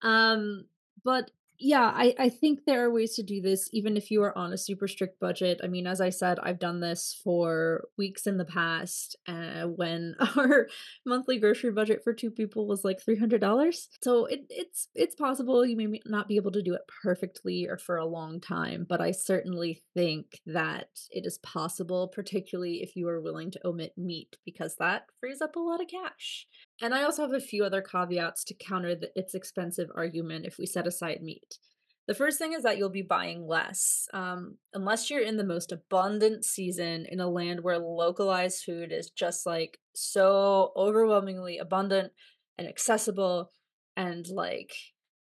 Um, 0.02 0.66
but 1.04 1.32
yeah, 1.62 1.92
I, 1.94 2.16
I 2.18 2.30
think 2.30 2.66
there 2.66 2.84
are 2.84 2.92
ways 2.92 3.14
to 3.16 3.24
do 3.24 3.40
this 3.40 3.70
even 3.72 3.96
if 3.96 4.10
you 4.10 4.24
are 4.24 4.36
on 4.38 4.52
a 4.52 4.58
super 4.58 4.88
strict 4.88 5.20
budget. 5.20 5.62
I 5.64 5.68
mean, 5.68 5.86
as 5.86 6.02
I 6.02 6.10
said, 6.10 6.40
I've 6.42 6.60
done 6.60 6.80
this 6.80 7.20
for 7.24 7.86
weeks 7.98 8.26
in 8.26 8.38
the 8.38 8.46
past 8.46 9.16
uh, 9.28 9.64
when 9.68 10.16
our 10.36 10.68
monthly 11.06 11.38
grocery 11.38 11.72
budget 11.72 12.02
for 12.04 12.14
two 12.14 12.32
people 12.32 12.68
was 12.68 12.84
like 12.84 13.00
$300. 13.06 13.88
So 14.02 14.26
it, 14.26 14.42
it's 14.50 14.88
it's 14.96 15.16
possible 15.16 15.64
you 15.66 15.78
may 15.78 16.02
not 16.06 16.28
be 16.28 16.36
able 16.36 16.52
to 16.52 16.64
do 16.64 16.74
it 16.74 16.82
perfectly 17.04 17.68
or 17.68 17.78
for 17.78 17.98
a 17.98 18.06
long 18.06 18.42
time, 18.42 18.86
but 18.90 19.00
I 19.00 19.12
certainly 19.12 19.84
think 19.94 20.42
that 20.48 20.90
it 21.12 21.26
is 21.28 21.38
possible, 21.40 22.08
particularly 22.08 22.82
if 22.82 22.96
you 22.96 23.08
are 23.08 23.22
willing 23.22 23.52
to 23.52 23.68
omit 23.68 23.94
meat 23.98 24.38
because 24.46 24.76
that 24.80 25.04
frees 25.20 25.42
up 25.42 25.56
a 25.56 25.60
lot 25.60 25.82
of 25.82 25.88
cash. 25.88 26.48
And 26.82 26.96
I 26.96 27.04
also 27.04 27.22
have 27.22 27.34
a 27.34 27.40
few 27.40 27.64
other 27.64 27.82
caveats 27.82 28.44
to 28.46 28.56
counter 28.56 28.96
the 28.96 29.12
it's 29.16 29.36
expensive 29.36 29.90
argument 29.96 30.46
if 30.46 30.58
we 30.58 30.66
set 30.66 30.88
aside 30.88 31.22
meat. 31.22 31.60
The 32.08 32.16
first 32.16 32.40
thing 32.40 32.54
is 32.54 32.64
that 32.64 32.78
you'll 32.78 32.90
be 32.90 33.04
buying 33.04 33.48
less. 33.48 34.08
Um, 34.14 34.58
unless 34.74 35.10
you're 35.10 35.22
in 35.22 35.38
the 35.38 35.44
most 35.44 35.72
abundant 35.72 36.44
season 36.44 37.06
in 37.10 37.20
a 37.20 37.30
land 37.30 37.62
where 37.62 37.78
localized 37.78 38.64
food 38.64 38.92
is 38.92 39.12
just 39.12 39.46
like 39.46 39.78
so 39.94 40.72
overwhelmingly 40.76 41.60
abundant 41.60 42.12
and 42.58 42.68
accessible 42.68 43.52
and 43.96 44.28
like 44.28 44.74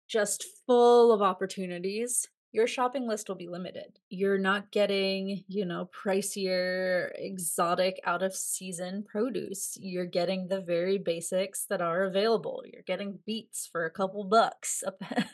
just 0.09 0.45
full 0.65 1.11
of 1.11 1.21
opportunities, 1.21 2.27
your 2.51 2.67
shopping 2.67 3.07
list 3.07 3.29
will 3.29 3.35
be 3.35 3.47
limited. 3.47 3.99
You're 4.09 4.37
not 4.37 4.71
getting, 4.71 5.43
you 5.47 5.65
know, 5.65 5.89
pricier, 5.93 7.09
exotic, 7.15 7.99
out 8.05 8.23
of 8.23 8.35
season 8.35 9.05
produce. 9.07 9.77
You're 9.79 10.05
getting 10.05 10.47
the 10.47 10.59
very 10.59 10.97
basics 10.97 11.65
that 11.69 11.81
are 11.81 12.03
available. 12.03 12.63
You're 12.71 12.83
getting 12.83 13.19
beets 13.25 13.69
for 13.71 13.85
a 13.85 13.91
couple 13.91 14.25
bucks. 14.25 14.83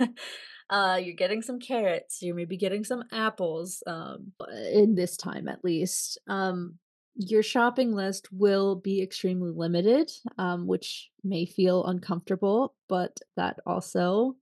uh, 0.70 1.00
you're 1.02 1.16
getting 1.16 1.42
some 1.42 1.60
carrots. 1.60 2.22
You're 2.22 2.36
maybe 2.36 2.58
getting 2.58 2.84
some 2.84 3.04
apples, 3.12 3.82
um, 3.88 4.34
in 4.72 4.94
this 4.94 5.18
time 5.18 5.48
at 5.48 5.64
least. 5.64 6.20
Um, 6.28 6.76
your 7.16 7.42
shopping 7.42 7.94
list 7.94 8.32
will 8.32 8.76
be 8.76 9.02
extremely 9.02 9.50
limited, 9.50 10.12
um, 10.38 10.68
which 10.68 11.10
may 11.24 11.48
feel 11.48 11.84
uncomfortable, 11.86 12.76
but 12.88 13.18
that 13.36 13.58
also 13.66 14.36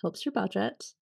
helps 0.00 0.24
your 0.24 0.32
budget. 0.32 0.94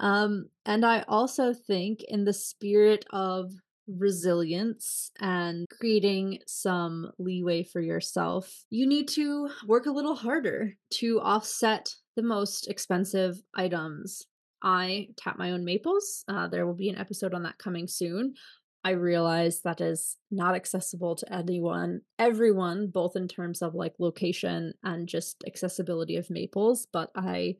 Um, 0.00 0.48
and 0.66 0.84
I 0.84 1.04
also 1.08 1.52
think, 1.52 2.02
in 2.08 2.24
the 2.24 2.32
spirit 2.32 3.04
of 3.10 3.52
resilience 3.86 5.10
and 5.20 5.66
creating 5.78 6.38
some 6.46 7.10
leeway 7.18 7.62
for 7.62 7.80
yourself, 7.80 8.64
you 8.70 8.86
need 8.86 9.08
to 9.08 9.50
work 9.66 9.86
a 9.86 9.92
little 9.92 10.14
harder 10.14 10.74
to 10.94 11.20
offset 11.20 11.94
the 12.16 12.22
most 12.22 12.68
expensive 12.68 13.40
items. 13.54 14.26
I 14.62 15.08
tap 15.16 15.38
my 15.38 15.50
own 15.50 15.64
maples. 15.64 16.24
Uh, 16.26 16.48
there 16.48 16.66
will 16.66 16.74
be 16.74 16.88
an 16.88 16.98
episode 16.98 17.34
on 17.34 17.42
that 17.42 17.58
coming 17.58 17.86
soon. 17.86 18.34
I 18.82 18.90
realize 18.90 19.60
that 19.62 19.80
is 19.80 20.16
not 20.30 20.54
accessible 20.54 21.16
to 21.16 21.32
anyone, 21.32 22.02
everyone, 22.18 22.88
both 22.88 23.16
in 23.16 23.28
terms 23.28 23.62
of 23.62 23.74
like 23.74 23.94
location 23.98 24.74
and 24.82 25.08
just 25.08 25.42
accessibility 25.46 26.16
of 26.16 26.30
maples. 26.30 26.86
But 26.92 27.10
I 27.16 27.56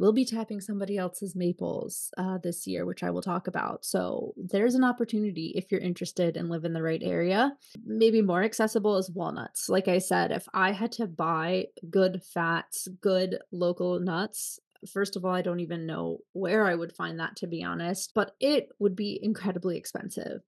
will 0.00 0.12
be 0.14 0.24
tapping 0.24 0.62
somebody 0.62 0.96
else's 0.96 1.36
maples 1.36 2.10
uh, 2.16 2.38
this 2.42 2.66
year, 2.66 2.86
which 2.86 3.02
I 3.02 3.10
will 3.10 3.20
talk 3.20 3.46
about. 3.46 3.84
So 3.84 4.32
there's 4.34 4.74
an 4.74 4.82
opportunity 4.82 5.52
if 5.54 5.70
you're 5.70 5.80
interested 5.80 6.38
and 6.38 6.48
live 6.48 6.64
in 6.64 6.72
the 6.72 6.82
right 6.82 7.02
area. 7.04 7.52
Maybe 7.84 8.22
more 8.22 8.42
accessible 8.42 8.96
is 8.96 9.10
walnuts. 9.10 9.68
Like 9.68 9.88
I 9.88 9.98
said, 9.98 10.32
if 10.32 10.48
I 10.54 10.72
had 10.72 10.90
to 10.92 11.06
buy 11.06 11.66
good 11.90 12.22
fats, 12.24 12.88
good 13.00 13.38
local 13.52 14.00
nuts, 14.00 14.58
First 14.90 15.14
of 15.14 15.26
all, 15.26 15.34
I 15.34 15.42
don't 15.42 15.60
even 15.60 15.84
know 15.84 16.20
where 16.32 16.64
I 16.64 16.74
would 16.74 16.94
find 16.94 17.20
that, 17.20 17.36
to 17.36 17.46
be 17.46 17.62
honest, 17.62 18.12
but 18.14 18.34
it 18.40 18.70
would 18.78 18.96
be 18.96 19.20
incredibly 19.22 19.76
expensive. 19.76 20.40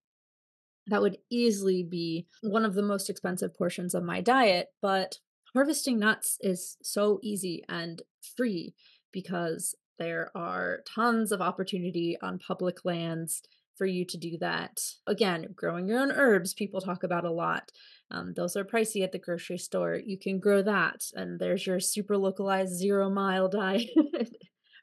That 0.86 1.02
would 1.02 1.18
easily 1.28 1.82
be 1.82 2.28
one 2.40 2.64
of 2.64 2.72
the 2.72 2.80
most 2.80 3.10
expensive 3.10 3.54
portions 3.54 3.94
of 3.94 4.02
my 4.02 4.22
diet, 4.22 4.68
but 4.80 5.18
Harvesting 5.54 5.98
nuts 5.98 6.38
is 6.40 6.78
so 6.82 7.20
easy 7.22 7.62
and 7.68 8.00
free 8.36 8.74
because 9.12 9.74
there 9.98 10.30
are 10.34 10.80
tons 10.94 11.32
of 11.32 11.40
opportunity 11.40 12.16
on 12.22 12.38
public 12.38 12.84
lands 12.84 13.42
for 13.76 13.86
you 13.86 14.04
to 14.04 14.16
do 14.16 14.38
that. 14.38 14.80
Again, 15.06 15.46
growing 15.54 15.88
your 15.88 16.00
own 16.00 16.12
herbs, 16.12 16.54
people 16.54 16.80
talk 16.80 17.02
about 17.02 17.24
a 17.24 17.30
lot. 17.30 17.70
Um, 18.10 18.32
those 18.34 18.56
are 18.56 18.64
pricey 18.64 19.02
at 19.02 19.12
the 19.12 19.18
grocery 19.18 19.58
store. 19.58 19.98
You 20.04 20.18
can 20.18 20.38
grow 20.38 20.62
that, 20.62 21.02
and 21.14 21.40
there's 21.40 21.66
your 21.66 21.80
super 21.80 22.16
localized 22.16 22.74
zero 22.76 23.10
mile 23.10 23.48
diet 23.50 23.88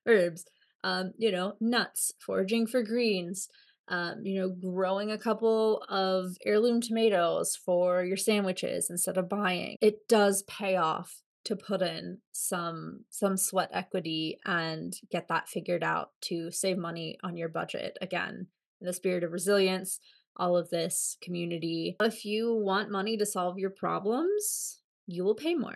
herbs. 0.08 0.46
Um, 0.84 1.12
you 1.18 1.32
know, 1.32 1.54
nuts, 1.60 2.13
foraging 2.26 2.65
for 2.65 2.82
greens, 2.82 3.50
um, 3.89 4.22
you 4.24 4.39
know, 4.39 4.50
growing 4.50 5.12
a 5.12 5.18
couple 5.18 5.84
of 5.89 6.38
heirloom 6.46 6.80
tomatoes 6.80 7.58
for 7.65 8.04
your 8.04 8.18
sandwiches 8.18 8.89
instead 8.89 9.18
of 9.18 9.28
buying. 9.28 9.76
It 9.82 10.08
does 10.08 10.44
pay 10.44 10.78
off 10.78 11.22
to 11.45 11.56
put 11.56 11.82
in 11.82 12.19
some 12.32 13.06
some 13.10 13.38
sweat 13.38 13.69
equity 13.73 14.38
and 14.45 14.93
get 15.12 15.28
that 15.28 15.47
figured 15.47 15.84
out 15.84 16.12
to 16.21 16.52
save 16.52 16.78
money 16.78 17.17
on 17.23 17.38
your 17.38 17.49
budget 17.49 17.97
again. 18.02 18.47
In 18.82 18.88
the 18.88 18.93
spirit 18.93 19.23
of 19.23 19.32
resilience 19.32 19.99
all 20.38 20.56
of 20.56 20.69
this 20.69 21.17
community 21.21 21.97
if 22.02 22.23
you 22.23 22.56
want 22.56 22.89
money 22.89 23.17
to 23.17 23.25
solve 23.25 23.60
your 23.60 23.69
problems 23.69 24.82
you 25.06 25.23
will 25.23 25.36
pay 25.36 25.56
more. 25.56 25.75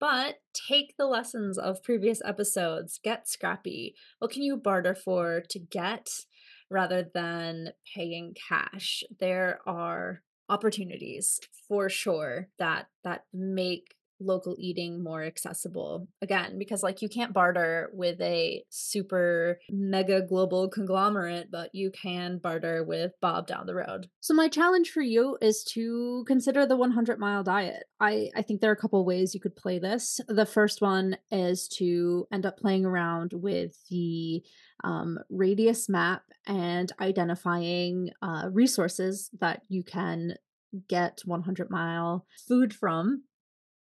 But 0.00 0.36
take 0.68 0.96
the 0.96 1.06
lessons 1.06 1.58
of 1.58 1.82
previous 1.82 2.22
episodes 2.24 3.00
get 3.02 3.28
scrappy. 3.28 3.94
What 4.18 4.30
can 4.30 4.42
you 4.42 4.56
barter 4.56 4.94
for 4.94 5.42
to 5.50 5.58
get 5.58 6.08
rather 6.70 7.08
than 7.14 7.70
paying 7.94 8.34
cash? 8.48 9.02
There 9.18 9.60
are 9.66 10.22
opportunities 10.48 11.40
for 11.66 11.88
sure 11.88 12.48
that 12.58 12.86
that 13.04 13.24
make 13.32 13.94
local 14.20 14.56
eating 14.58 15.02
more 15.02 15.22
accessible 15.22 16.08
again 16.22 16.58
because 16.58 16.82
like 16.82 17.02
you 17.02 17.08
can't 17.08 17.32
barter 17.32 17.90
with 17.92 18.20
a 18.20 18.64
super 18.70 19.58
mega 19.70 20.22
global 20.22 20.68
conglomerate 20.68 21.50
but 21.50 21.74
you 21.74 21.90
can 21.90 22.38
barter 22.38 22.84
with 22.84 23.12
bob 23.20 23.46
down 23.46 23.66
the 23.66 23.74
road. 23.74 24.08
So 24.20 24.34
my 24.34 24.48
challenge 24.48 24.90
for 24.90 25.02
you 25.02 25.38
is 25.40 25.64
to 25.74 26.24
consider 26.26 26.66
the 26.66 26.76
100 26.76 27.18
mile 27.18 27.42
diet. 27.42 27.84
I 28.00 28.30
i 28.36 28.42
think 28.42 28.60
there 28.60 28.70
are 28.70 28.74
a 28.74 28.76
couple 28.76 29.04
ways 29.04 29.34
you 29.34 29.40
could 29.40 29.56
play 29.56 29.78
this. 29.78 30.20
The 30.28 30.46
first 30.46 30.80
one 30.80 31.16
is 31.30 31.68
to 31.78 32.26
end 32.32 32.46
up 32.46 32.58
playing 32.58 32.84
around 32.84 33.32
with 33.34 33.76
the 33.90 34.42
um, 34.84 35.18
radius 35.30 35.88
map 35.88 36.22
and 36.46 36.90
identifying 37.00 38.10
uh, 38.22 38.48
resources 38.52 39.30
that 39.40 39.62
you 39.68 39.82
can 39.82 40.34
get 40.88 41.20
100 41.24 41.70
mile 41.70 42.26
food 42.46 42.74
from 42.74 43.22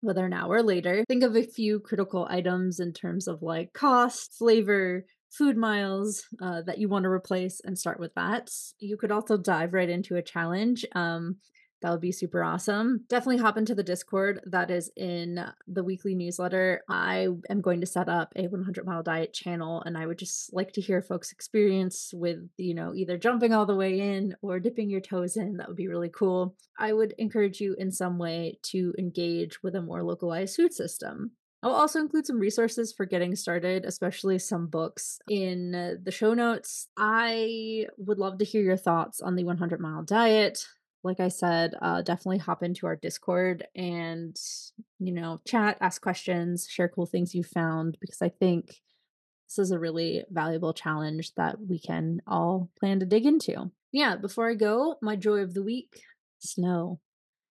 whether 0.01 0.27
now 0.27 0.49
or 0.51 0.61
later. 0.61 1.03
Think 1.07 1.23
of 1.23 1.35
a 1.35 1.43
few 1.43 1.79
critical 1.79 2.27
items 2.29 2.79
in 2.79 2.93
terms 2.93 3.27
of 3.27 3.41
like 3.41 3.73
cost, 3.73 4.33
flavor, 4.37 5.05
food 5.31 5.55
miles 5.57 6.25
uh, 6.41 6.61
that 6.63 6.77
you 6.77 6.89
want 6.89 7.03
to 7.03 7.09
replace 7.09 7.61
and 7.63 7.77
start 7.77 7.99
with 7.99 8.13
that. 8.15 8.51
You 8.79 8.97
could 8.97 9.11
also 9.11 9.37
dive 9.37 9.73
right 9.73 9.89
into 9.89 10.17
a 10.17 10.21
challenge. 10.21 10.85
Um, 10.93 11.37
that 11.81 11.91
would 11.91 12.01
be 12.01 12.11
super 12.11 12.43
awesome. 12.43 13.05
Definitely 13.09 13.41
hop 13.41 13.57
into 13.57 13.75
the 13.75 13.83
Discord 13.83 14.41
that 14.45 14.69
is 14.69 14.91
in 14.95 15.43
the 15.67 15.83
weekly 15.83 16.15
newsletter. 16.15 16.83
I 16.87 17.27
am 17.49 17.61
going 17.61 17.81
to 17.81 17.87
set 17.87 18.07
up 18.07 18.33
a 18.35 18.47
100 18.47 18.85
mile 18.85 19.03
diet 19.03 19.33
channel 19.33 19.81
and 19.85 19.97
I 19.97 20.05
would 20.05 20.19
just 20.19 20.53
like 20.53 20.71
to 20.73 20.81
hear 20.81 21.01
folks' 21.01 21.31
experience 21.31 22.13
with, 22.13 22.47
you 22.57 22.73
know, 22.73 22.93
either 22.93 23.17
jumping 23.17 23.53
all 23.53 23.65
the 23.65 23.75
way 23.75 23.99
in 23.99 24.35
or 24.41 24.59
dipping 24.59 24.89
your 24.89 25.01
toes 25.01 25.37
in. 25.37 25.57
That 25.57 25.67
would 25.67 25.77
be 25.77 25.87
really 25.87 26.09
cool. 26.09 26.55
I 26.77 26.93
would 26.93 27.13
encourage 27.17 27.59
you 27.59 27.75
in 27.77 27.91
some 27.91 28.17
way 28.17 28.59
to 28.63 28.93
engage 28.97 29.61
with 29.63 29.75
a 29.75 29.81
more 29.81 30.03
localized 30.03 30.55
food 30.55 30.73
system. 30.73 31.31
I'll 31.63 31.73
also 31.73 31.99
include 31.99 32.25
some 32.25 32.39
resources 32.39 32.91
for 32.91 33.05
getting 33.05 33.35
started, 33.35 33.85
especially 33.85 34.39
some 34.39 34.65
books 34.65 35.19
in 35.29 35.99
the 36.03 36.11
show 36.11 36.33
notes. 36.33 36.87
I 36.97 37.85
would 37.97 38.17
love 38.17 38.39
to 38.39 38.45
hear 38.45 38.63
your 38.63 38.77
thoughts 38.77 39.21
on 39.21 39.35
the 39.35 39.43
100 39.43 39.79
mile 39.79 40.01
diet, 40.01 40.65
like 41.03 41.19
I 41.19 41.29
said, 41.29 41.73
uh, 41.81 42.01
definitely 42.01 42.37
hop 42.37 42.63
into 42.63 42.85
our 42.85 42.95
Discord 42.95 43.65
and, 43.75 44.37
you 44.99 45.11
know, 45.11 45.41
chat, 45.45 45.77
ask 45.81 46.01
questions, 46.01 46.67
share 46.69 46.89
cool 46.89 47.05
things 47.05 47.33
you 47.33 47.43
found, 47.43 47.97
because 47.99 48.21
I 48.21 48.29
think 48.29 48.81
this 49.47 49.57
is 49.57 49.71
a 49.71 49.79
really 49.79 50.23
valuable 50.29 50.73
challenge 50.73 51.33
that 51.35 51.57
we 51.59 51.79
can 51.79 52.21
all 52.27 52.69
plan 52.79 52.99
to 52.99 53.05
dig 53.05 53.25
into. 53.25 53.71
Yeah, 53.91 54.15
before 54.15 54.49
I 54.49 54.53
go, 54.53 54.95
my 55.01 55.15
joy 55.15 55.39
of 55.39 55.53
the 55.53 55.63
week 55.63 56.01
snow 56.39 56.99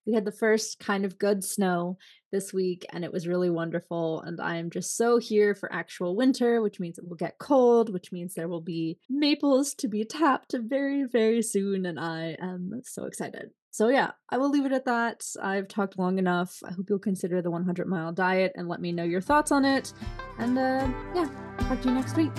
we 0.07 0.13
had 0.13 0.25
the 0.25 0.33
first 0.33 0.79
kind 0.79 1.05
of 1.05 1.19
good 1.19 1.45
snow 1.45 1.99
this 2.33 2.53
week 2.53 2.87
and 2.93 3.05
it 3.05 3.13
was 3.13 3.27
really 3.27 3.51
wonderful 3.51 4.21
and 4.23 4.41
i 4.41 4.57
am 4.57 4.71
just 4.71 4.97
so 4.97 5.19
here 5.19 5.55
for 5.55 5.73
actual 5.73 6.17
winter 6.17 6.63
which 6.63 6.81
means 6.81 6.99
it 6.99 7.07
will 7.09 7.17
get 7.17 7.39
cold 7.39 7.93
which 7.93 8.13
means 8.13 8.35
there 8.35 8.49
will 8.49 8.61
be 8.61 8.99
maples 9.09 9.75
to 9.75 9.89
be 9.89 10.05
tapped 10.05 10.55
very 10.59 11.05
very 11.05 11.43
soon 11.43 11.87
and 11.87 11.99
i 11.99 12.37
am 12.41 12.81
so 12.85 13.05
excited. 13.05 13.51
So 13.73 13.89
yeah 13.89 14.13
i 14.31 14.39
will 14.39 14.51
leave 14.51 14.67
it 14.67 14.73
at 14.73 14.87
that. 14.87 15.25
I've 15.43 15.69
talked 15.69 15.99
long 15.99 16.19
enough. 16.19 16.59
I 16.65 16.73
hope 16.73 16.87
you'll 16.89 16.99
consider 16.99 17.43
the 17.43 17.51
100 17.51 17.87
mile 17.87 18.13
diet 18.13 18.53
and 18.57 18.69
let 18.69 18.81
me 18.81 18.93
know 18.93 19.05
your 19.05 19.21
thoughts 19.21 19.53
on 19.53 19.65
it. 19.65 19.93
And 20.39 20.59
uh 20.59 20.89
yeah 21.15 21.29
talk 21.61 21.81
to 21.83 21.89
you 21.89 21.95
next 21.95 22.17
week 22.17 22.33